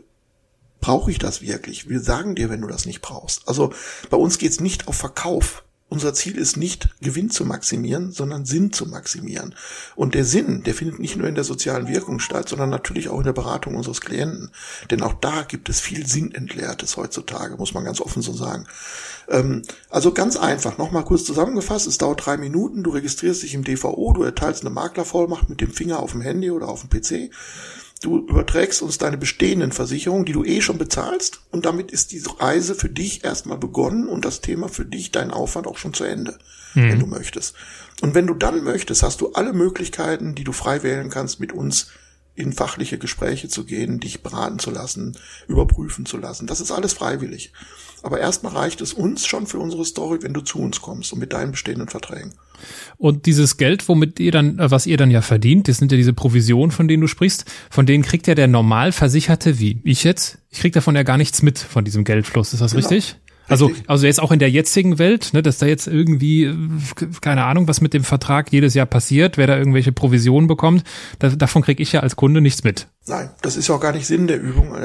[0.82, 1.88] brauche ich das wirklich?
[1.88, 3.47] Wir sagen dir, wenn du das nicht brauchst.
[3.47, 3.73] Also
[4.09, 5.63] bei uns geht's nicht auf Verkauf.
[5.90, 9.56] Unser Ziel ist nicht, Gewinn zu maximieren, sondern Sinn zu maximieren.
[9.96, 13.18] Und der Sinn, der findet nicht nur in der sozialen Wirkung statt, sondern natürlich auch
[13.18, 14.52] in der Beratung unseres Klienten.
[14.92, 18.68] Denn auch da gibt es viel Sinnentleertes heutzutage, muss man ganz offen so sagen.
[19.30, 23.64] Ähm, also ganz einfach, nochmal kurz zusammengefasst, es dauert drei Minuten, du registrierst dich im
[23.64, 27.32] DVO, du erteilst eine Maklervollmacht mit dem Finger auf dem Handy oder auf dem PC
[28.02, 32.39] Du überträgst uns deine bestehenden Versicherungen, die du eh schon bezahlst, und damit ist diese
[32.39, 36.06] Reise für dich erstmal begonnen und das Thema für dich, dein Aufwand auch schon zu
[36.06, 36.38] Ende,
[36.76, 36.91] mhm.
[36.91, 37.56] wenn du möchtest.
[38.02, 41.52] Und wenn du dann möchtest, hast du alle Möglichkeiten, die du frei wählen kannst, mit
[41.52, 41.88] uns
[42.36, 45.18] in fachliche Gespräche zu gehen, dich beraten zu lassen,
[45.50, 46.47] überprüfen zu lassen.
[46.47, 47.52] Das ist alles freiwillig.
[48.02, 51.20] Aber erstmal reicht es uns schon für unsere Story, wenn du zu uns kommst und
[51.20, 52.34] mit deinen bestehenden Verträgen.
[52.97, 55.97] Und dieses Geld, womit ihr dann, äh, was ihr dann ja verdient, das sind ja
[55.97, 60.39] diese Provisionen, von denen du sprichst, von denen kriegt ja der Normalversicherte wie ich jetzt.
[60.49, 62.53] Ich krieg davon ja gar nichts mit von diesem Geldfluss.
[62.53, 62.88] Ist das genau.
[62.88, 63.16] richtig?
[63.47, 66.55] Also, also jetzt auch in der jetzigen Welt, ne, dass da jetzt irgendwie, äh,
[67.22, 70.84] keine Ahnung, was mit dem Vertrag jedes Jahr passiert, wer da irgendwelche Provisionen bekommt,
[71.18, 72.88] da, davon kriege ich ja als Kunde nichts mit.
[73.07, 74.76] Nein, das ist ja auch gar nicht Sinn der Übung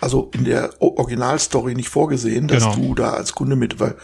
[0.00, 2.76] also in der Originalstory nicht vorgesehen, dass genau.
[2.76, 3.94] du da als Kunde mit, weil äh,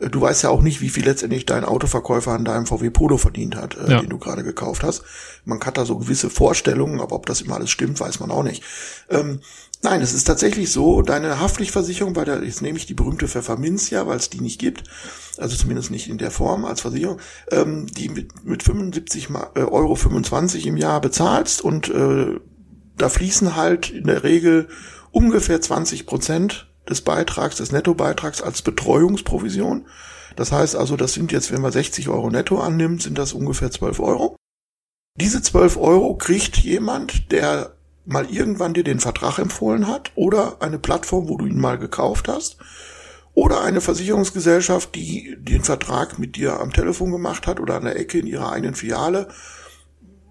[0.00, 3.56] du weißt ja auch nicht, wie viel letztendlich dein Autoverkäufer an deinem VW Polo verdient
[3.56, 4.00] hat, äh, ja.
[4.00, 5.02] den du gerade gekauft hast.
[5.44, 8.42] Man hat da so gewisse Vorstellungen, aber ob das immer alles stimmt, weiß man auch
[8.42, 8.62] nicht.
[9.08, 9.40] Ähm,
[9.82, 14.06] nein, es ist tatsächlich so, deine Haftpflichtversicherung bei der, jetzt nehme ich die berühmte Pfefferminzia,
[14.06, 14.84] weil es die nicht gibt,
[15.38, 17.18] also zumindest nicht in der Form als Versicherung,
[17.50, 22.38] ähm, die mit, mit 75 äh, Euro 25 im Jahr bezahlst und äh,
[22.98, 24.68] da fließen halt in der Regel
[25.10, 29.86] ungefähr 20 Prozent des Beitrags, des Nettobeitrags als Betreuungsprovision.
[30.36, 33.70] Das heißt also, das sind jetzt, wenn man 60 Euro netto annimmt, sind das ungefähr
[33.70, 34.36] 12 Euro.
[35.18, 40.78] Diese 12 Euro kriegt jemand, der mal irgendwann dir den Vertrag empfohlen hat oder eine
[40.78, 42.58] Plattform, wo du ihn mal gekauft hast
[43.34, 47.98] oder eine Versicherungsgesellschaft, die den Vertrag mit dir am Telefon gemacht hat oder an der
[47.98, 49.28] Ecke in ihrer eigenen Filiale,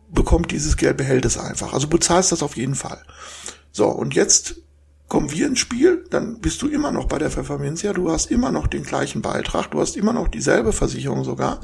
[0.10, 1.74] bekommt dieses Geld, behält es einfach.
[1.74, 3.04] Also bezahlst das auf jeden Fall.
[3.72, 4.56] So, und jetzt
[5.08, 8.52] kommen wir ins Spiel, dann bist du immer noch bei der Pfefferminzia, du hast immer
[8.52, 11.62] noch den gleichen Beitrag, du hast immer noch dieselbe Versicherung sogar.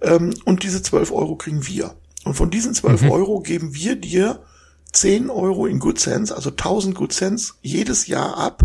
[0.00, 1.94] Ähm, und diese 12 Euro kriegen wir.
[2.24, 3.10] Und von diesen 12 mhm.
[3.10, 4.40] Euro geben wir dir
[4.92, 8.62] 10 Euro in Good Sense, also 1000 Good Sense jedes Jahr ab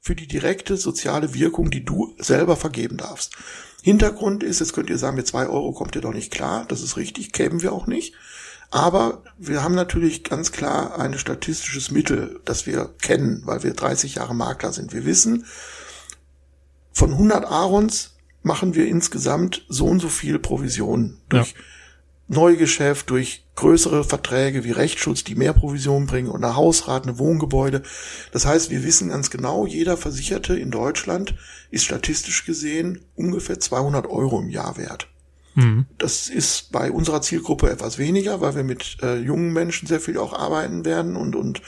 [0.00, 3.36] für die direkte soziale Wirkung, die du selber vergeben darfst.
[3.82, 6.82] Hintergrund ist, jetzt könnt ihr sagen, mit 2 Euro kommt ihr doch nicht klar, das
[6.82, 8.14] ist richtig, kämen wir auch nicht.
[8.74, 14.16] Aber wir haben natürlich ganz klar ein statistisches Mittel, das wir kennen, weil wir 30
[14.16, 14.92] Jahre Makler sind.
[14.92, 15.46] Wir wissen,
[16.90, 21.56] von 100 Arons machen wir insgesamt so und so viel Provisionen durch ja.
[22.26, 27.84] Neugeschäft, durch größere Verträge wie Rechtsschutz, die mehr Provisionen bringen oder Hausrat, eine Wohngebäude.
[28.32, 31.36] Das heißt, wir wissen ganz genau, jeder Versicherte in Deutschland
[31.70, 35.13] ist statistisch gesehen ungefähr 200 Euro im Jahr wert.
[35.54, 35.86] Mhm.
[35.98, 40.18] Das ist bei unserer Zielgruppe etwas weniger, weil wir mit äh, jungen Menschen sehr viel
[40.18, 41.62] auch arbeiten werden und, und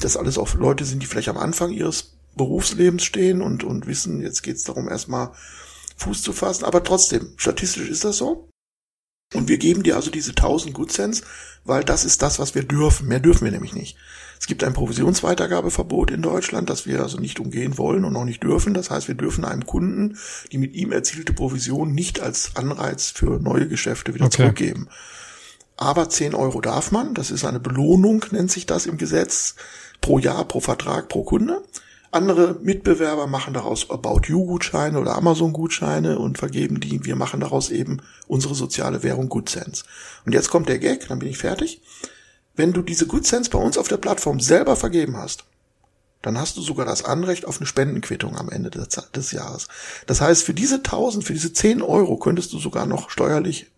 [0.00, 4.20] das alles auch Leute sind, die vielleicht am Anfang ihres Berufslebens stehen und, und wissen,
[4.20, 5.32] jetzt geht's darum, erstmal
[5.96, 6.64] Fuß zu fassen.
[6.64, 8.50] Aber trotzdem, statistisch ist das so.
[9.34, 11.22] Und wir geben dir also diese 1000 Good Cents,
[11.64, 13.08] weil das ist das, was wir dürfen.
[13.08, 13.96] Mehr dürfen wir nämlich nicht.
[14.38, 18.42] Es gibt ein Provisionsweitergabeverbot in Deutschland, das wir also nicht umgehen wollen und auch nicht
[18.42, 18.74] dürfen.
[18.74, 20.18] Das heißt, wir dürfen einem Kunden
[20.52, 24.36] die mit ihm erzielte Provision nicht als Anreiz für neue Geschäfte wieder okay.
[24.36, 24.88] zurückgeben.
[25.76, 27.14] Aber 10 Euro darf man.
[27.14, 29.56] Das ist eine Belohnung, nennt sich das im Gesetz,
[30.00, 31.62] pro Jahr, pro Vertrag, pro Kunde.
[32.12, 37.04] Andere Mitbewerber machen daraus About You-Gutscheine oder Amazon-Gutscheine und vergeben die.
[37.04, 39.84] Wir machen daraus eben unsere soziale Währung Good Sense.
[40.24, 41.82] Und jetzt kommt der Gag, dann bin ich fertig.
[42.56, 45.44] Wenn du diese Good Sense bei uns auf der Plattform selber vergeben hast,
[46.22, 49.68] dann hast du sogar das Anrecht auf eine Spendenquittung am Ende des, des Jahres.
[50.06, 53.70] Das heißt, für diese 1000, für diese 10 Euro könntest du sogar noch steuerlich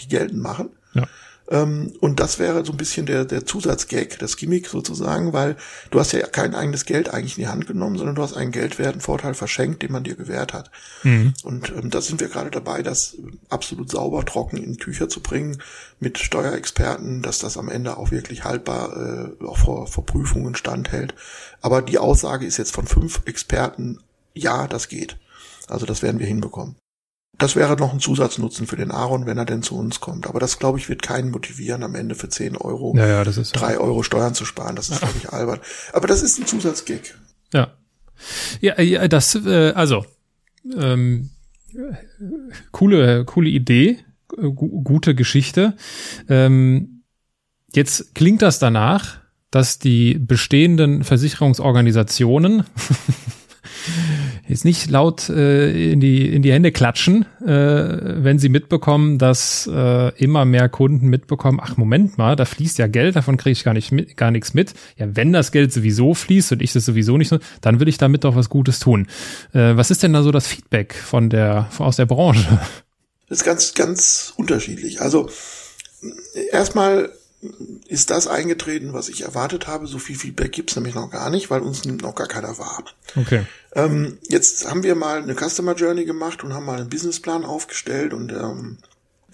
[0.00, 0.70] die geltend machen.
[0.92, 1.06] Ja.
[1.50, 5.56] Ähm, und das wäre so ein bisschen der, der Zusatzgag, das Gimmick sozusagen, weil
[5.90, 8.52] du hast ja kein eigenes Geld eigentlich in die Hand genommen, sondern du hast einen
[8.52, 10.70] geldwerten Vorteil verschenkt, den man dir gewährt hat.
[11.02, 11.34] Mhm.
[11.42, 13.16] Und ähm, da sind wir gerade dabei, das
[13.50, 15.58] absolut sauber, trocken in Tücher zu bringen
[16.00, 18.96] mit Steuerexperten, dass das am Ende auch wirklich haltbar
[19.40, 21.14] äh, auch vor, vor Prüfungen standhält.
[21.60, 24.00] Aber die Aussage ist jetzt von fünf Experten,
[24.32, 25.18] ja, das geht.
[25.68, 26.76] Also das werden wir hinbekommen.
[27.44, 30.26] Das wäre noch ein Zusatznutzen für den Aaron, wenn er denn zu uns kommt.
[30.26, 33.36] Aber das, glaube ich, wird keinen motivieren, am Ende für 10 Euro ja, ja, das
[33.36, 34.76] ist drei Euro Steuern zu sparen.
[34.76, 35.60] Das ist, glaube ich, albern.
[35.92, 37.14] Aber das ist ein Zusatzgig.
[37.52, 37.74] Ja.
[38.62, 40.06] Ja, ja das, äh, also,
[40.74, 41.32] ähm,
[42.72, 45.76] coole, coole Idee, gute Geschichte.
[46.30, 47.02] Ähm,
[47.74, 49.18] jetzt klingt das danach,
[49.50, 52.64] dass die bestehenden Versicherungsorganisationen
[54.46, 59.68] jetzt nicht laut äh, in die in die Hände klatschen, äh, wenn sie mitbekommen, dass
[59.72, 63.64] äh, immer mehr Kunden mitbekommen, ach Moment mal, da fließt ja Geld, davon kriege ich
[63.64, 64.74] gar nicht mit, gar nichts mit.
[64.96, 67.98] Ja, wenn das Geld sowieso fließt und ich das sowieso nicht so, dann will ich
[67.98, 69.06] damit doch was Gutes tun.
[69.52, 72.60] Äh, was ist denn da so das Feedback von der aus der Branche?
[73.28, 75.00] Das ist ganz ganz unterschiedlich.
[75.00, 75.30] Also
[76.52, 77.10] erstmal
[77.88, 79.86] ist das eingetreten, was ich erwartet habe.
[79.86, 82.84] So viel Feedback gibt's nämlich noch gar nicht, weil uns nimmt noch gar keiner wahr.
[83.16, 83.44] Okay.
[83.74, 88.12] Ähm, jetzt haben wir mal eine Customer Journey gemacht und haben mal einen Businessplan aufgestellt
[88.14, 88.78] und ähm,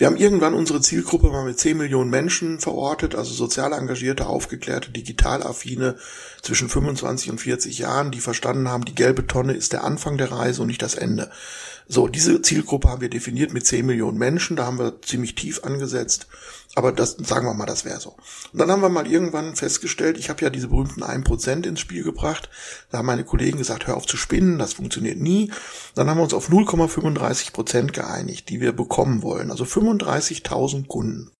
[0.00, 4.90] wir haben irgendwann unsere Zielgruppe mal mit 10 Millionen Menschen verortet, also sozial engagierte, aufgeklärte,
[4.90, 5.96] digital affine
[6.40, 10.32] zwischen 25 und 40 Jahren, die verstanden haben, die gelbe Tonne ist der Anfang der
[10.32, 11.30] Reise und nicht das Ende.
[11.93, 15.64] So, diese Zielgruppe haben wir definiert mit 10 Millionen Menschen, da haben wir ziemlich tief
[15.64, 16.28] angesetzt,
[16.76, 18.14] aber das sagen wir mal, das wäre so.
[18.53, 22.05] Und dann haben wir mal irgendwann festgestellt, ich habe ja diese berühmten 1% ins Spiel
[22.05, 22.49] gebracht,
[22.93, 25.51] da haben meine Kollegen gesagt, hör auf zu spinnen, das funktioniert nie.
[25.97, 31.32] Dann haben wir uns auf 0,35% geeinigt, die wir bekommen wollen, also 35.000 Kunden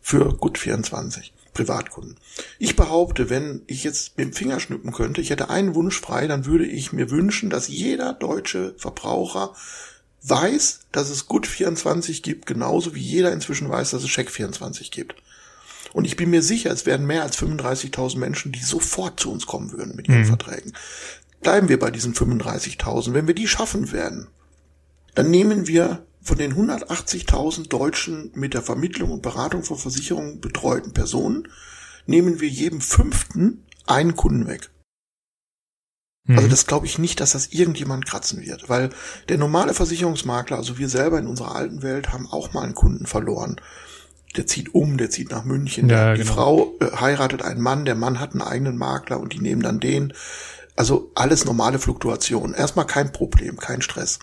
[0.00, 1.34] für gut 24.
[1.54, 2.16] Privatkunden.
[2.58, 6.26] Ich behaupte, wenn ich jetzt mit dem Finger schnippen könnte, ich hätte einen Wunsch frei,
[6.26, 9.54] dann würde ich mir wünschen, dass jeder deutsche Verbraucher
[10.22, 14.90] weiß, dass es Gut 24 gibt, genauso wie jeder inzwischen weiß, dass es Check 24
[14.90, 15.22] gibt.
[15.92, 19.46] Und ich bin mir sicher, es werden mehr als 35.000 Menschen, die sofort zu uns
[19.46, 20.26] kommen würden mit ihren mhm.
[20.26, 20.72] Verträgen.
[21.40, 23.12] Bleiben wir bei diesen 35.000.
[23.12, 24.28] Wenn wir die schaffen werden,
[25.14, 30.92] dann nehmen wir von den 180.000 Deutschen mit der Vermittlung und Beratung von Versicherungen betreuten
[30.92, 31.48] Personen
[32.06, 34.70] nehmen wir jedem fünften einen Kunden weg.
[36.26, 36.38] Mhm.
[36.38, 38.90] Also das glaube ich nicht, dass das irgendjemand kratzen wird, weil
[39.28, 43.04] der normale Versicherungsmakler, also wir selber in unserer alten Welt, haben auch mal einen Kunden
[43.04, 43.60] verloren.
[44.36, 45.88] Der zieht um, der zieht nach München.
[45.90, 46.32] Ja, die genau.
[46.32, 49.78] Frau äh, heiratet einen Mann, der Mann hat einen eigenen Makler und die nehmen dann
[49.78, 50.14] den.
[50.74, 52.54] Also alles normale Fluktuation.
[52.54, 54.18] Erstmal kein Problem, kein Stress.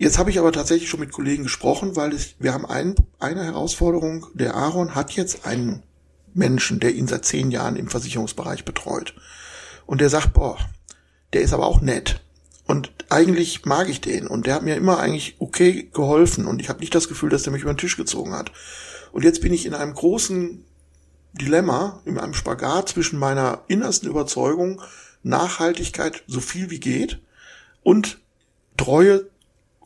[0.00, 3.44] Jetzt habe ich aber tatsächlich schon mit Kollegen gesprochen, weil ich, wir haben ein, eine
[3.44, 4.28] Herausforderung.
[4.32, 5.82] Der Aaron hat jetzt einen
[6.32, 9.14] Menschen, der ihn seit zehn Jahren im Versicherungsbereich betreut.
[9.84, 10.56] Und der sagt, boah,
[11.34, 12.22] der ist aber auch nett.
[12.66, 14.26] Und eigentlich mag ich den.
[14.26, 16.46] Und der hat mir immer eigentlich okay geholfen.
[16.46, 18.52] Und ich habe nicht das Gefühl, dass der mich über den Tisch gezogen hat.
[19.12, 20.64] Und jetzt bin ich in einem großen
[21.34, 24.80] Dilemma, in einem Spagat zwischen meiner innersten Überzeugung,
[25.22, 27.20] Nachhaltigkeit so viel wie geht
[27.82, 28.18] und
[28.78, 29.26] Treue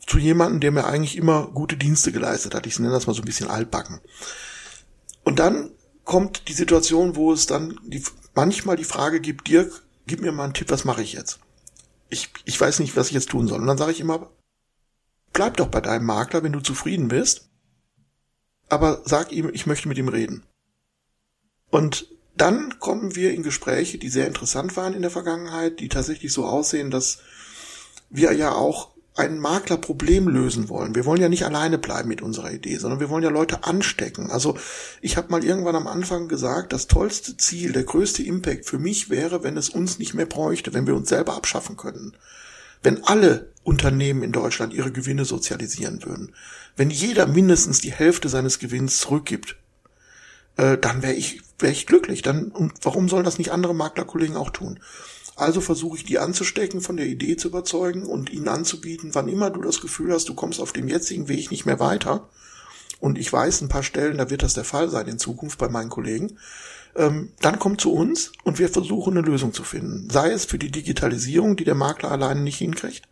[0.05, 2.67] zu jemandem, der mir eigentlich immer gute Dienste geleistet hat.
[2.67, 3.99] Ich nenne das mal so ein bisschen altbacken.
[5.23, 5.71] Und dann
[6.03, 8.03] kommt die Situation, wo es dann die,
[8.35, 11.39] manchmal die Frage gibt, Dirk, gib mir mal einen Tipp, was mache ich jetzt?
[12.09, 13.59] Ich, ich weiß nicht, was ich jetzt tun soll.
[13.59, 14.29] Und dann sage ich immer,
[15.33, 17.49] bleib doch bei deinem Makler, wenn du zufrieden bist,
[18.69, 20.43] aber sag ihm, ich möchte mit ihm reden.
[21.71, 26.31] Und dann kommen wir in Gespräche, die sehr interessant waren in der Vergangenheit, die tatsächlich
[26.31, 27.19] so aussehen, dass
[28.09, 30.93] wir ja auch ein Maklerproblem lösen wollen.
[30.93, 34.29] Wir wollen ja nicht alleine bleiben mit unserer Idee, sondern wir wollen ja Leute anstecken.
[34.29, 34.57] Also
[35.01, 39.09] ich habe mal irgendwann am Anfang gesagt, das tollste Ziel, der größte Impact für mich
[39.09, 42.13] wäre, wenn es uns nicht mehr bräuchte, wenn wir uns selber abschaffen könnten.
[42.83, 46.35] Wenn alle Unternehmen in Deutschland ihre Gewinne sozialisieren würden.
[46.75, 49.55] Wenn jeder mindestens die Hälfte seines Gewinns zurückgibt,
[50.57, 52.21] äh, dann wäre ich, wär ich glücklich.
[52.21, 54.79] Dann, und warum sollen das nicht andere Maklerkollegen auch tun?
[55.35, 59.49] Also versuche ich die anzustecken, von der Idee zu überzeugen und ihnen anzubieten, wann immer
[59.49, 62.29] du das Gefühl hast, du kommst auf dem jetzigen Weg nicht mehr weiter.
[63.01, 65.67] Und ich weiß, ein paar Stellen, da wird das der Fall sein in Zukunft bei
[65.67, 66.37] meinen Kollegen.
[66.95, 70.09] Ähm, dann kommt zu uns und wir versuchen eine Lösung zu finden.
[70.09, 73.03] Sei es für die Digitalisierung, die der Makler alleine nicht hinkriegt,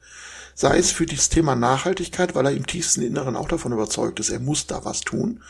[0.56, 4.30] sei es für das Thema Nachhaltigkeit, weil er im tiefsten Inneren auch davon überzeugt ist,
[4.30, 5.42] er muss da was tun,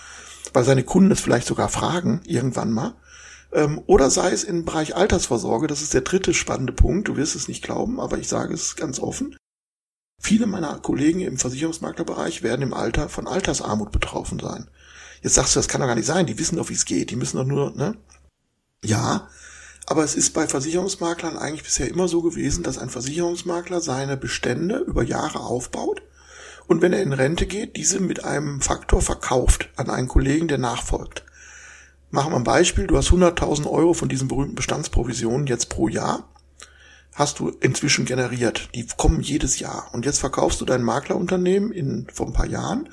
[0.53, 2.95] weil seine Kunden es vielleicht sogar fragen, irgendwann mal.
[3.51, 7.35] Ähm, oder sei es im Bereich Altersvorsorge, das ist der dritte spannende Punkt, du wirst
[7.35, 9.35] es nicht glauben, aber ich sage es ganz offen.
[10.21, 14.69] Viele meiner Kollegen im Versicherungsmaklerbereich werden im Alter von Altersarmut betroffen sein.
[15.21, 17.11] Jetzt sagst du, das kann doch gar nicht sein, die wissen doch, wie es geht,
[17.11, 17.97] die müssen doch nur, ne?
[18.83, 19.29] Ja,
[19.85, 24.77] aber es ist bei Versicherungsmaklern eigentlich bisher immer so gewesen, dass ein Versicherungsmakler seine Bestände
[24.77, 26.01] über Jahre aufbaut
[26.67, 30.57] und wenn er in Rente geht, diese mit einem Faktor verkauft an einen Kollegen, der
[30.57, 31.25] nachfolgt.
[32.13, 36.31] Machen wir ein Beispiel, du hast 100.000 Euro von diesen berühmten Bestandsprovisionen jetzt pro Jahr
[37.15, 38.69] hast du inzwischen generiert.
[38.75, 39.89] Die kommen jedes Jahr.
[39.93, 42.89] Und jetzt verkaufst du dein Maklerunternehmen in, vor ein paar Jahren.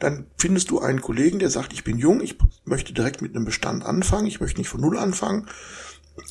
[0.00, 3.44] Dann findest du einen Kollegen, der sagt, ich bin jung, ich möchte direkt mit einem
[3.44, 5.46] Bestand anfangen, ich möchte nicht von Null anfangen.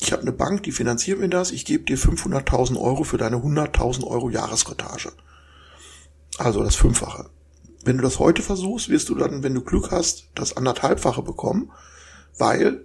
[0.00, 3.36] Ich habe eine Bank, die finanziert mir das, ich gebe dir 500.000 Euro für deine
[3.36, 5.10] 100.000 Euro Jahresretage.
[6.36, 7.30] Also das Fünffache.
[7.82, 11.72] Wenn du das heute versuchst, wirst du dann, wenn du Glück hast, das anderthalbfache bekommen,
[12.38, 12.84] weil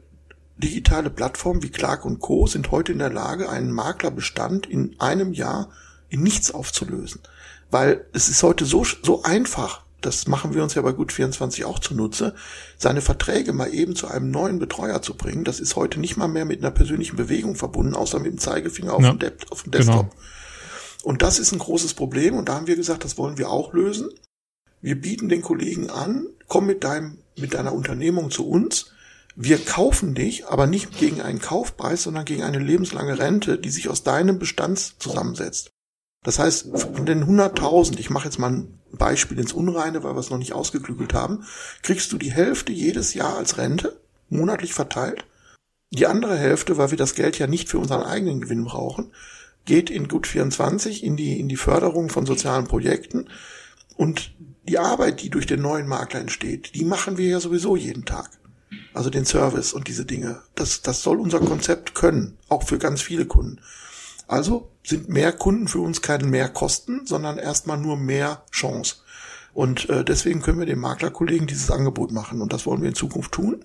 [0.57, 2.47] digitale Plattformen wie Clark und Co.
[2.47, 5.69] sind heute in der Lage, einen Maklerbestand in einem Jahr
[6.09, 7.21] in nichts aufzulösen.
[7.69, 11.79] Weil es ist heute so, so einfach, das machen wir uns ja bei Gut24 auch
[11.79, 12.35] zunutze,
[12.77, 15.43] seine Verträge mal eben zu einem neuen Betreuer zu bringen.
[15.43, 18.93] Das ist heute nicht mal mehr mit einer persönlichen Bewegung verbunden, außer mit dem Zeigefinger
[18.93, 20.09] auf, ja, dem, De auf dem Desktop.
[20.11, 20.23] Genau.
[21.03, 23.73] Und das ist ein großes Problem und da haben wir gesagt, das wollen wir auch
[23.73, 24.09] lösen.
[24.81, 28.91] Wir bieten den Kollegen an, komm mit deinem, mit deiner Unternehmung zu uns
[29.35, 33.89] wir kaufen dich, aber nicht gegen einen Kaufpreis, sondern gegen eine lebenslange Rente, die sich
[33.89, 35.71] aus deinem Bestand zusammensetzt.
[36.23, 40.19] Das heißt, von den 100.000, ich mache jetzt mal ein Beispiel ins Unreine, weil wir
[40.19, 41.45] es noch nicht ausgeklügelt haben,
[41.81, 45.25] kriegst du die Hälfte jedes Jahr als Rente, monatlich verteilt.
[45.89, 49.13] Die andere Hälfte, weil wir das Geld ja nicht für unseren eigenen Gewinn brauchen,
[49.65, 53.29] geht in Gut 24 in die, in die Förderung von sozialen Projekten.
[53.95, 54.33] Und
[54.67, 58.40] die Arbeit, die durch den neuen Makler entsteht, die machen wir ja sowieso jeden Tag
[58.93, 60.41] also den Service und diese Dinge.
[60.55, 63.59] Das, das soll unser Konzept können, auch für ganz viele Kunden.
[64.27, 68.95] Also sind mehr Kunden für uns keine mehr Kosten, sondern erstmal nur mehr Chance.
[69.53, 72.95] Und äh, deswegen können wir den Maklerkollegen dieses Angebot machen und das wollen wir in
[72.95, 73.63] Zukunft tun.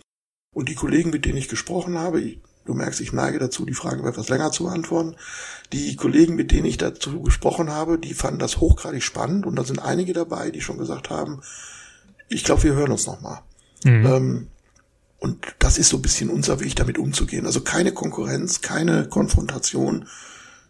[0.53, 3.75] Und die Kollegen, mit denen ich gesprochen habe, ich, du merkst, ich neige dazu, die
[3.75, 5.15] Frage etwas länger zu beantworten.
[5.73, 9.65] Die Kollegen, mit denen ich dazu gesprochen habe, die fanden das hochgradig spannend und da
[9.65, 11.43] sind einige dabei, die schon gesagt haben,
[12.29, 13.41] ich glaube, wir hören uns nochmal.
[13.85, 14.07] Mhm.
[14.07, 14.47] Ähm,
[15.19, 17.47] und das ist so ein bisschen unser Weg, damit umzugehen.
[17.47, 20.09] Also keine Konkurrenz, keine Konfrontation,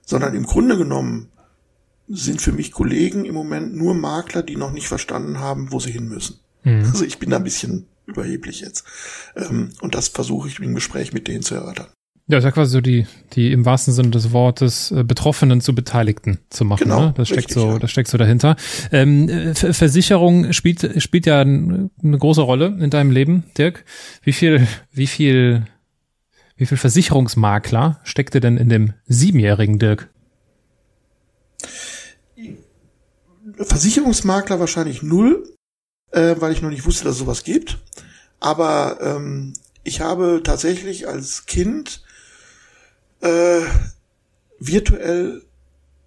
[0.05, 1.31] sondern im Grunde genommen
[2.09, 5.91] sind für mich Kollegen im Moment nur Makler, die noch nicht verstanden haben, wo sie
[5.91, 6.39] hin müssen.
[6.63, 6.85] Mhm.
[6.85, 8.85] Also ich bin da ein bisschen überheblich jetzt.
[9.35, 11.89] Ähm, und das versuche ich im Gespräch mit denen zu erörtern.
[12.29, 15.77] Ja, ist ja quasi so die, die im wahrsten Sinne des Wortes äh, Betroffenen zu
[15.77, 16.83] Beteiligten zu machen.
[16.83, 17.15] Genau, ne?
[17.17, 17.79] Das steckt richtig, so, ja.
[17.79, 18.57] das steckt so dahinter.
[18.91, 23.85] Ähm, äh, Versicherung spielt, spielt ja eine große Rolle in deinem Leben, Dirk.
[24.23, 25.67] Wie viel, wie viel,
[26.57, 30.09] wie viel Versicherungsmakler steckte denn in dem siebenjährigen Dirk?
[33.57, 35.49] Versicherungsmakler wahrscheinlich null,
[36.11, 37.79] äh, weil ich noch nicht wusste, dass es sowas gibt.
[38.41, 39.53] Aber ähm,
[39.85, 42.03] ich habe tatsächlich als Kind
[43.27, 43.67] äh,
[44.59, 45.43] virtuell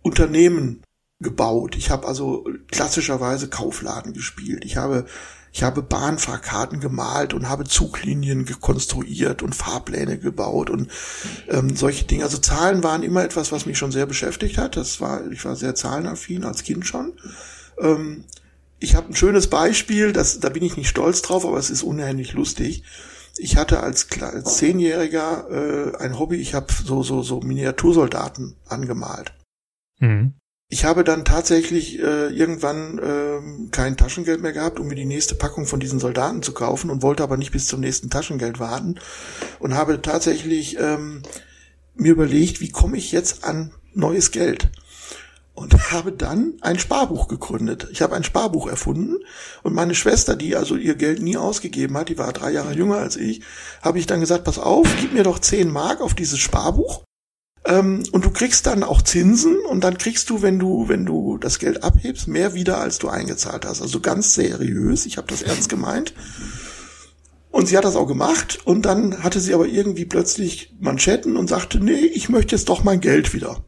[0.01, 0.81] Unternehmen
[1.19, 1.75] gebaut.
[1.75, 4.63] Ich habe also klassischerweise Kaufladen gespielt.
[4.65, 5.05] Ich habe
[5.51, 10.91] ich habe Bahnfahrkarten gemalt und habe Zuglinien gekonstruiert und Fahrpläne gebaut und
[11.47, 12.23] ähm, solche Dinge.
[12.23, 14.77] Also Zahlen waren immer etwas, was mich schon sehr beschäftigt hat.
[14.77, 17.13] Das war, ich war sehr zahlenaffin als Kind schon.
[17.79, 18.25] Ähm,
[18.79, 21.81] ich habe ein schönes Beispiel, das, da bin ich nicht stolz drauf, aber es ist
[21.81, 22.83] unheimlich lustig
[23.39, 29.33] ich hatte als, als Zehnjähriger äh, ein Hobby, ich habe so, so, so Miniatursoldaten angemalt.
[29.99, 30.33] Mhm.
[30.71, 35.33] Ich habe dann tatsächlich äh, irgendwann äh, kein Taschengeld mehr gehabt, um mir die nächste
[35.33, 38.99] Packung von diesen Soldaten zu kaufen und wollte aber nicht bis zum nächsten Taschengeld warten
[39.57, 41.23] und habe tatsächlich ähm,
[41.95, 44.69] mir überlegt, wie komme ich jetzt an neues Geld?
[45.59, 47.87] Und habe dann ein Sparbuch gegründet.
[47.91, 49.17] Ich habe ein Sparbuch erfunden
[49.61, 52.97] und meine Schwester, die also ihr Geld nie ausgegeben hat, die war drei Jahre jünger
[52.97, 53.41] als ich,
[53.81, 57.03] habe ich dann gesagt, pass auf, gib mir doch zehn Mark auf dieses Sparbuch
[57.65, 61.37] ähm, und du kriegst dann auch Zinsen und dann kriegst du, wenn du, wenn du
[61.37, 63.81] das Geld abhebst, mehr wieder, als du eingezahlt hast.
[63.81, 66.13] Also ganz seriös, ich habe das ernst gemeint.
[67.51, 71.49] Und sie hat das auch gemacht und dann hatte sie aber irgendwie plötzlich Manschetten und
[71.49, 73.65] sagte, nee, ich möchte jetzt doch mein Geld wieder.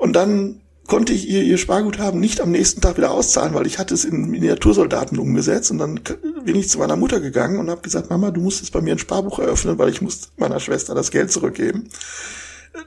[0.00, 3.78] Und dann konnte ich ihr ihr Sparguthaben nicht am nächsten Tag wieder auszahlen, weil ich
[3.78, 6.00] hatte es in Miniatursoldaten umgesetzt und dann
[6.42, 8.94] bin ich zu meiner Mutter gegangen und habe gesagt, Mama, du musst jetzt bei mir
[8.94, 11.90] ein Sparbuch eröffnen, weil ich muss meiner Schwester das Geld zurückgeben.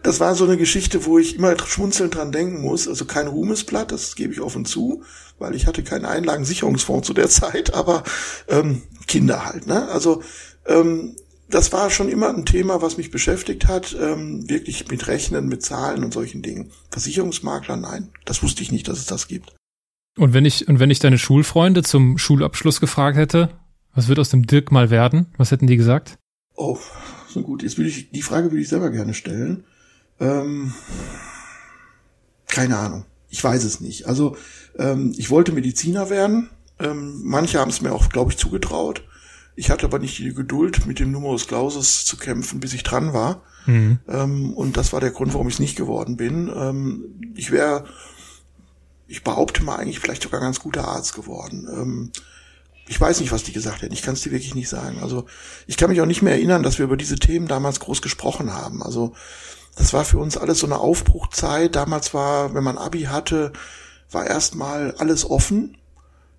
[0.02, 2.88] Das war so eine Geschichte, wo ich immer schmunzelnd dran denken muss.
[2.88, 5.04] Also kein Ruhmesblatt, das gebe ich offen zu,
[5.38, 8.04] weil ich hatte keinen Einlagensicherungsfonds zu der Zeit, aber
[8.48, 9.68] ähm, Kinder halt.
[9.68, 9.88] Ne?
[9.90, 10.24] Also
[10.66, 11.16] ähm,
[11.50, 15.64] das war schon immer ein Thema, was mich beschäftigt hat, ähm, wirklich mit Rechnen, mit
[15.64, 16.72] Zahlen und solchen Dingen.
[16.90, 19.54] Versicherungsmakler, nein, das wusste ich nicht, dass es das gibt.
[20.18, 23.50] Und wenn ich, und wenn ich deine Schulfreunde zum Schulabschluss gefragt hätte,
[23.94, 25.28] was wird aus dem Dirk mal werden?
[25.38, 26.18] Was hätten die gesagt?
[26.56, 26.78] Oh,
[27.30, 27.64] so gut.
[27.64, 29.64] Jetzt würde ich, die Frage würde ich selber gerne stellen.
[30.20, 30.74] Ähm,
[32.48, 33.06] keine Ahnung.
[33.30, 34.08] Ich weiß es nicht.
[34.08, 34.38] Also,
[34.78, 36.50] ähm, ich wollte Mediziner werden.
[36.80, 39.04] Ähm, manche haben es mir auch, glaube ich, zugetraut.
[39.56, 43.14] Ich hatte aber nicht die Geduld, mit dem Numerus Clausus zu kämpfen, bis ich dran
[43.14, 43.44] war.
[43.66, 44.00] Mhm.
[44.08, 46.52] Ähm, und das war der Grund, warum ich es nicht geworden bin.
[46.56, 47.86] Ähm, ich wäre,
[49.08, 51.68] ich behaupte mal, eigentlich vielleicht sogar ganz guter Arzt geworden.
[51.72, 52.12] Ähm,
[52.88, 53.94] ich weiß nicht, was die gesagt hätten.
[53.94, 55.00] Ich kann es dir wirklich nicht sagen.
[55.02, 55.26] Also
[55.68, 58.54] ich kann mich auch nicht mehr erinnern, dass wir über diese Themen damals groß gesprochen
[58.54, 58.84] haben.
[58.84, 59.14] Also
[59.76, 61.76] das war für uns alles so eine Aufbruchzeit.
[61.76, 63.54] Damals war, wenn man Abi hatte,
[64.12, 65.78] war erstmal alles offen.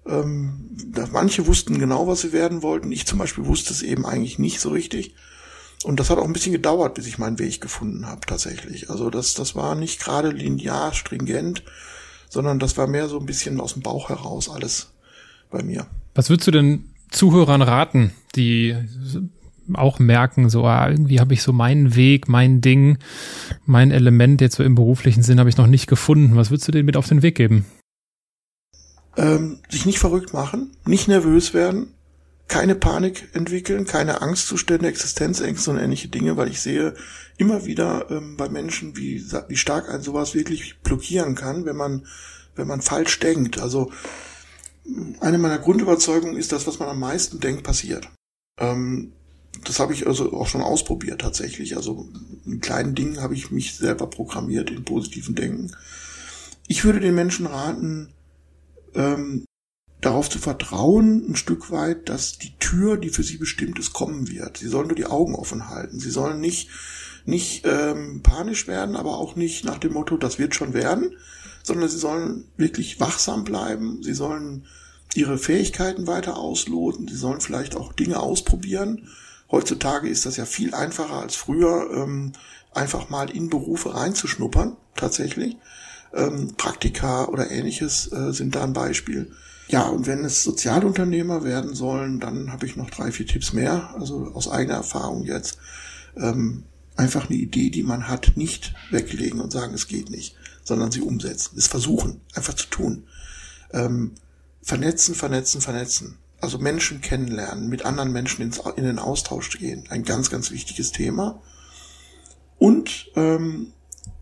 [0.07, 0.76] Ähm,
[1.12, 2.92] manche wussten genau, was sie werden wollten.
[2.92, 5.14] Ich zum Beispiel wusste es eben eigentlich nicht so richtig.
[5.84, 8.90] Und das hat auch ein bisschen gedauert, bis ich meinen Weg gefunden habe, tatsächlich.
[8.90, 11.62] Also das, das war nicht gerade linear, stringent,
[12.28, 14.90] sondern das war mehr so ein bisschen aus dem Bauch heraus alles
[15.50, 15.86] bei mir.
[16.14, 18.76] Was würdest du denn Zuhörern raten, die
[19.72, 22.98] auch merken, so ah, irgendwie habe ich so meinen Weg, mein Ding,
[23.64, 26.36] mein Element jetzt so im beruflichen Sinn habe ich noch nicht gefunden.
[26.36, 27.64] Was würdest du denen mit auf den Weg geben?
[29.16, 31.94] Ähm, sich nicht verrückt machen, nicht nervös werden,
[32.48, 36.94] keine Panik entwickeln, keine Angstzustände, Existenzängste und ähnliche Dinge, weil ich sehe
[37.36, 42.06] immer wieder ähm, bei Menschen, wie, wie stark ein sowas wirklich blockieren kann, wenn man,
[42.54, 43.60] wenn man falsch denkt.
[43.60, 43.90] Also
[45.20, 48.08] eine meiner Grundüberzeugungen ist, dass was man am meisten denkt, passiert.
[48.58, 49.12] Ähm,
[49.64, 51.76] das habe ich also auch schon ausprobiert tatsächlich.
[51.76, 52.08] Also
[52.44, 55.72] in kleinen Dingen habe ich mich selber programmiert in positiven Denken.
[56.66, 58.08] Ich würde den Menschen raten,
[58.95, 59.45] ähm,
[60.01, 64.28] darauf zu vertrauen, ein Stück weit, dass die Tür, die für sie bestimmt ist, kommen
[64.28, 64.59] wird.
[64.59, 65.99] Sie sollen nur die Augen offen halten.
[65.99, 66.68] Sie sollen nicht,
[67.24, 71.16] nicht ähm, panisch werden, aber auch nicht nach dem Motto, das wird schon werden,
[71.62, 74.03] sondern sie sollen wirklich wachsam bleiben.
[74.03, 74.66] Sie sollen
[75.14, 77.09] ihre Fähigkeiten weiter ausloten.
[77.09, 79.09] Sie sollen vielleicht auch Dinge ausprobieren.
[79.51, 82.32] Heutzutage ist das ja viel einfacher als früher, ähm,
[82.72, 85.57] einfach mal in Berufe reinzuschnuppern, tatsächlich.
[86.14, 89.32] Ähm, Praktika oder ähnliches äh, sind da ein Beispiel.
[89.68, 93.94] Ja, und wenn es Sozialunternehmer werden sollen, dann habe ich noch drei, vier Tipps mehr,
[93.94, 95.58] also aus eigener Erfahrung jetzt.
[96.16, 96.64] Ähm,
[96.96, 101.00] einfach eine Idee, die man hat, nicht weglegen und sagen, es geht nicht, sondern sie
[101.00, 103.04] umsetzen, es versuchen, einfach zu tun.
[103.72, 104.12] Ähm,
[104.62, 106.18] vernetzen, vernetzen, vernetzen.
[106.40, 109.84] Also Menschen kennenlernen, mit anderen Menschen ins, in den Austausch gehen.
[109.88, 111.40] Ein ganz, ganz wichtiges Thema.
[112.58, 113.72] Und ähm,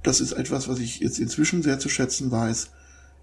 [0.02, 2.70] das ist etwas, was ich jetzt inzwischen sehr zu schätzen weiß.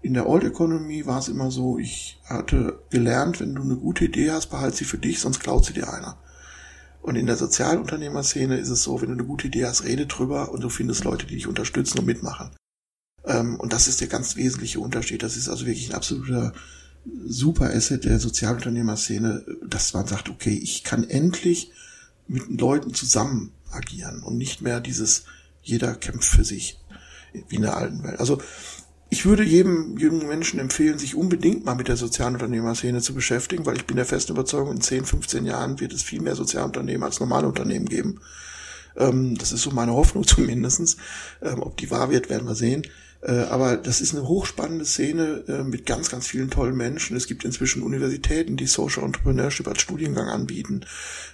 [0.02, 4.06] In der Old Economy war es immer so, ich hatte gelernt, wenn du eine gute
[4.06, 6.18] Idee hast, behalt sie für dich, sonst klaut sie dir einer.
[7.02, 10.52] Und in der Sozialunternehmerszene ist es so, wenn du eine gute Idee hast, rede drüber
[10.52, 12.50] und du findest Leute, die dich unterstützen und mitmachen.
[13.24, 15.22] Ähm, und das ist der ganz wesentliche Unterschied.
[15.22, 16.52] Das ist also wirklich ein absoluter
[17.26, 21.72] super Asset der Sozialunternehmerszene, dass man sagt, okay, ich kann endlich
[22.26, 25.24] mit Leuten zusammen agieren und nicht mehr dieses
[25.62, 26.78] jeder kämpft für sich
[27.48, 28.18] wie in der alten Welt.
[28.18, 28.40] Also
[29.08, 33.76] ich würde jedem jungen Menschen empfehlen, sich unbedingt mal mit der Sozialunternehmerszene zu beschäftigen, weil
[33.76, 37.18] ich bin der festen Überzeugung, in 10, 15 Jahren wird es viel mehr Sozialunternehmen als
[37.18, 38.20] normale Unternehmen geben.
[38.96, 40.96] Ähm, das ist so meine Hoffnung zumindestens.
[41.42, 42.86] Ähm, ob die wahr wird, werden wir sehen.
[43.22, 47.16] Äh, aber das ist eine hochspannende Szene äh, mit ganz, ganz vielen tollen Menschen.
[47.16, 50.82] Es gibt inzwischen Universitäten, die Social Entrepreneurship als Studiengang anbieten.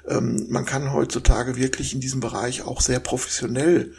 [0.09, 3.93] Ähm, man kann heutzutage wirklich in diesem Bereich auch sehr professionell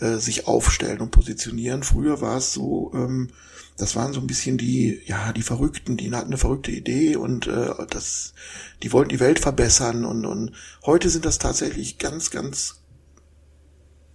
[0.00, 1.82] äh, sich aufstellen und positionieren.
[1.82, 3.28] Früher war es so, ähm,
[3.76, 7.46] das waren so ein bisschen die, ja, die Verrückten, die hatten eine verrückte Idee und
[7.46, 8.34] äh, das,
[8.82, 10.52] die wollten die Welt verbessern und, und
[10.84, 12.82] heute sind das tatsächlich ganz, ganz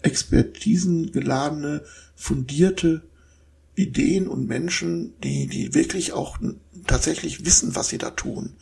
[0.02, 1.84] expertisengeladene,
[2.16, 3.04] fundierte
[3.76, 6.38] Ideen und Menschen, die, die wirklich auch
[6.88, 8.56] tatsächlich wissen, was sie da tun.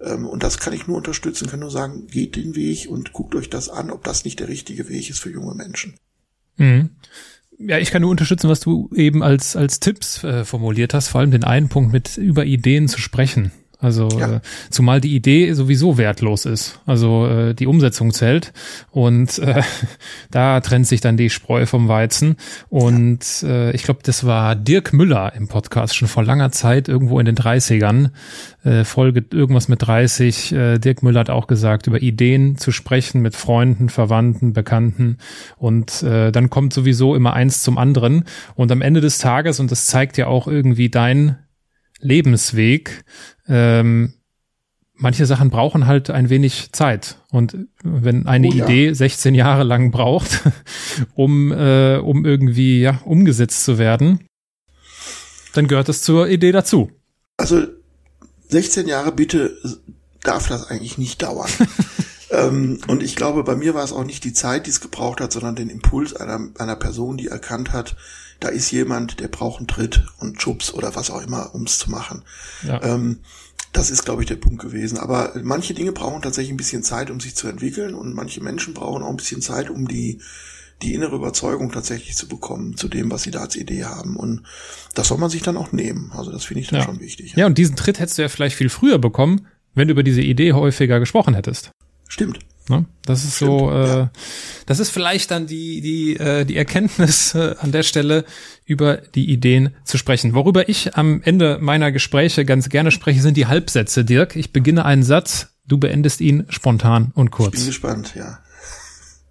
[0.00, 3.34] Ähm, und das kann ich nur unterstützen, kann nur sagen, geht den Weg und guckt
[3.34, 5.94] euch das an, ob das nicht der richtige Weg ist für junge Menschen.
[6.62, 6.90] Mhm.
[7.58, 11.20] Ja, ich kann nur unterstützen, was du eben als, als Tipps äh, formuliert hast, vor
[11.20, 13.52] allem den einen Punkt mit über Ideen zu sprechen.
[13.82, 14.36] Also ja.
[14.36, 16.78] äh, zumal die Idee sowieso wertlos ist.
[16.86, 18.52] Also äh, die Umsetzung zählt
[18.92, 19.62] und äh,
[20.30, 22.36] da trennt sich dann die Spreu vom Weizen.
[22.68, 23.48] Und ja.
[23.48, 27.26] äh, ich glaube, das war Dirk Müller im Podcast schon vor langer Zeit, irgendwo in
[27.26, 28.10] den 30ern,
[28.62, 30.52] äh, Folge irgendwas mit 30.
[30.52, 35.18] Äh, Dirk Müller hat auch gesagt, über Ideen zu sprechen mit Freunden, Verwandten, Bekannten.
[35.56, 38.24] Und äh, dann kommt sowieso immer eins zum anderen.
[38.54, 41.38] Und am Ende des Tages, und das zeigt ja auch irgendwie dein
[42.02, 43.04] Lebensweg,
[43.52, 44.14] ähm,
[44.94, 47.18] manche Sachen brauchen halt ein wenig Zeit.
[47.30, 48.64] Und wenn eine oh, ja.
[48.64, 50.40] Idee 16 Jahre lang braucht,
[51.14, 54.26] um, äh, um irgendwie ja, umgesetzt zu werden,
[55.52, 56.90] dann gehört es zur Idee dazu.
[57.36, 57.66] Also
[58.48, 59.58] 16 Jahre bitte
[60.22, 61.50] darf das eigentlich nicht dauern.
[62.30, 65.20] ähm, und ich glaube, bei mir war es auch nicht die Zeit, die es gebraucht
[65.20, 67.96] hat, sondern den Impuls einer, einer Person, die erkannt hat,
[68.42, 71.78] da ist jemand, der braucht einen Tritt und Schubs oder was auch immer, um es
[71.78, 72.24] zu machen.
[72.66, 72.82] Ja.
[72.82, 73.20] Ähm,
[73.74, 74.98] Das ist, glaube ich, der Punkt gewesen.
[74.98, 78.74] Aber manche Dinge brauchen tatsächlich ein bisschen Zeit, um sich zu entwickeln und manche Menschen
[78.74, 80.20] brauchen auch ein bisschen Zeit, um die,
[80.82, 84.16] die innere Überzeugung tatsächlich zu bekommen zu dem, was sie da als Idee haben.
[84.16, 84.42] Und
[84.94, 86.12] das soll man sich dann auch nehmen.
[86.14, 86.84] Also das finde ich dann Ja.
[86.84, 87.32] schon wichtig.
[87.34, 90.20] Ja, und diesen Tritt hättest du ja vielleicht viel früher bekommen, wenn du über diese
[90.20, 91.70] Idee häufiger gesprochen hättest.
[92.08, 92.40] Stimmt.
[92.68, 92.86] Ne?
[93.04, 94.10] Das ist Stimmt, so, äh, ja.
[94.66, 98.24] das ist vielleicht dann die, die, äh, die Erkenntnis äh, an der Stelle,
[98.64, 100.34] über die Ideen zu sprechen.
[100.34, 104.36] Worüber ich am Ende meiner Gespräche ganz gerne spreche, sind die Halbsätze, Dirk.
[104.36, 107.66] Ich beginne einen Satz, du beendest ihn spontan und Ich bin kurz.
[107.66, 108.38] gespannt, ja.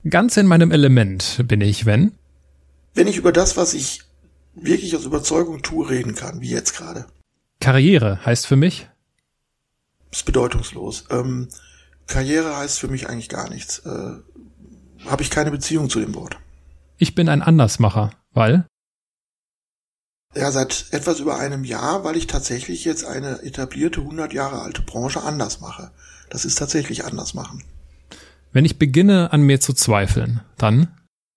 [0.10, 2.12] Ganz in meinem Element bin ich, wenn.
[2.94, 4.02] Wenn ich über das, was ich
[4.54, 7.06] wirklich aus Überzeugung tue, reden kann, wie jetzt gerade,
[7.62, 8.88] Karriere heißt für mich,
[10.12, 11.06] ist bedeutungslos.
[11.10, 11.48] Ähm,
[12.12, 13.80] Karriere heißt für mich eigentlich gar nichts.
[13.80, 14.12] Äh,
[15.05, 16.38] Habe ich keine Beziehung zu dem Wort.
[16.97, 18.66] ich bin ein Andersmacher, weil
[20.36, 24.82] Ja, seit etwas über einem Jahr, weil ich tatsächlich jetzt eine etablierte 100 Jahre alte
[24.84, 25.91] Branche anders mache.
[26.30, 27.64] Das ist tatsächlich anders machen.
[28.53, 30.88] wenn ich beginne an mir zu zweifeln, dann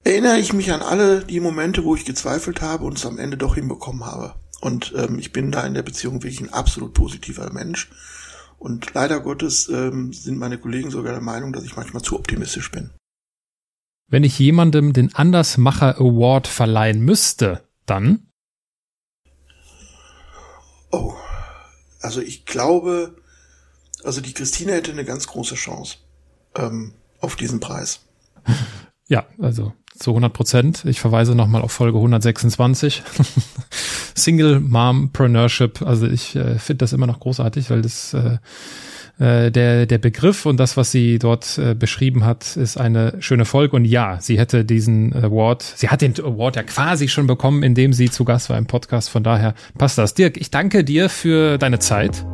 [0.06, 3.38] Erinnere ich mich an alle die Momente, wo ich gezweifelt habe und es am Ende
[3.38, 4.34] doch hinbekommen habe.
[4.60, 7.88] Und ähm, ich bin da in der Beziehung wirklich ein absolut positiver Mensch.
[8.58, 12.70] Und leider Gottes ähm, sind meine Kollegen sogar der Meinung, dass ich manchmal zu optimistisch
[12.70, 12.90] bin.
[14.08, 18.28] wenn ich jemandem den Andersmacher Award verleihen müsste, dann
[20.92, 21.14] Oh,
[22.00, 23.16] also ich glaube,
[24.04, 25.96] also die Christine hätte eine ganz große Chance
[26.54, 28.00] ähm, auf diesen Preis.
[29.06, 30.84] Ja, also zu 100 Prozent.
[30.86, 33.02] Ich verweise nochmal auf Folge 126.
[34.14, 35.82] Single Mompreneurship.
[35.82, 38.38] Also ich äh, finde das immer noch großartig, weil das äh,
[39.18, 43.44] äh, der der Begriff und das, was sie dort äh, beschrieben hat, ist eine schöne
[43.44, 43.76] Folge.
[43.76, 47.92] Und ja, sie hätte diesen Award, sie hat den Award ja quasi schon bekommen, indem
[47.92, 49.10] sie zu Gast war im Podcast.
[49.10, 50.14] Von daher passt das.
[50.14, 52.24] Dirk, ich danke dir für deine Zeit.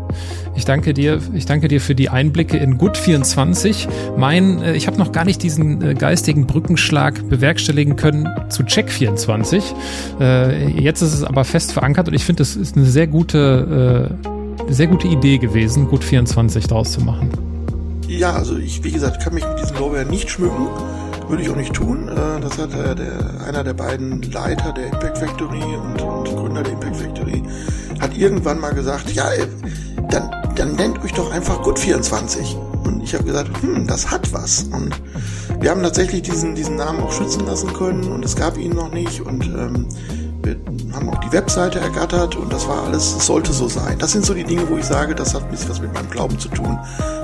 [0.56, 3.88] Ich danke dir, ich danke dir für die Einblicke in Gut 24.
[4.16, 8.90] Mein, äh, ich habe noch gar nicht diesen äh, geistigen Brückenschlag bewerkstelligen können zu Check
[8.90, 9.62] 24.
[10.20, 14.10] Äh, jetzt ist es aber fest verankert und ich finde, das ist eine sehr gute,
[14.24, 14.39] äh,
[14.74, 17.30] sehr gute Idee gewesen, Gut 24 draus zu machen.
[18.08, 20.68] Ja, also ich, wie gesagt, kann mich mit diesen Lorbeeren nicht schmücken.
[21.28, 22.08] Würde ich auch nicht tun.
[22.08, 26.62] Äh, Das hat äh, der, einer der beiden Leiter der Impact Factory und, und Gründer
[26.62, 27.42] der Impact Factory
[28.00, 29.46] hat irgendwann mal gesagt, ja, äh,
[30.10, 32.56] dann, dann nennt euch doch einfach Good24.
[32.84, 34.64] Und ich habe gesagt, hm, das hat was.
[34.64, 35.00] Und
[35.60, 38.92] wir haben tatsächlich diesen, diesen Namen auch schützen lassen können und es gab ihn noch
[38.92, 39.20] nicht.
[39.20, 39.86] Und ähm,
[40.42, 40.56] wir
[40.94, 43.98] haben auch die Webseite ergattert und das war alles, es sollte so sein.
[43.98, 46.10] Das sind so die Dinge, wo ich sage, das hat ein bisschen was mit meinem
[46.10, 46.78] Glauben zu tun.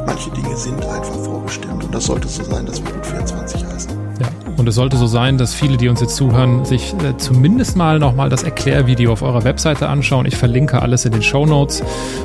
[0.06, 3.90] Manche Dinge sind einfach vorbestimmt und das sollte so sein, dass wir gut 24 heißen.
[4.20, 7.76] Ja, und es sollte so sein, dass viele, die uns jetzt zuhören, sich äh, zumindest
[7.76, 10.26] mal nochmal das Erklärvideo auf eurer Webseite anschauen.
[10.26, 11.82] Ich verlinke alles in den Show Notes.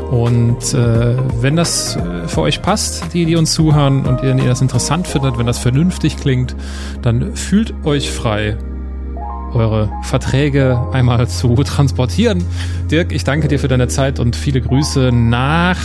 [0.10, 4.50] Und äh, wenn das äh, für euch passt, die, die uns zuhören und ihr, ihr
[4.50, 6.56] das interessant findet, wenn das vernünftig klingt,
[7.02, 8.58] dann fühlt euch frei,
[9.54, 12.44] eure Verträge einmal zu transportieren.
[12.90, 15.78] Dirk, ich danke dir für deine Zeit und viele Grüße nach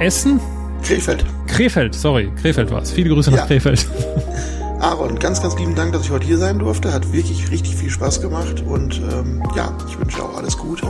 [0.00, 0.40] Essen.
[0.82, 1.24] Krefeld.
[1.46, 2.92] Krefeld, sorry, Krefeld war's.
[2.92, 3.46] Viele Grüße nach Ja.
[3.46, 3.86] Krefeld.
[4.80, 6.92] Aaron, ganz, ganz lieben Dank, dass ich heute hier sein durfte.
[6.92, 10.86] Hat wirklich richtig viel Spaß gemacht und ähm, ja, ich wünsche auch alles Gute.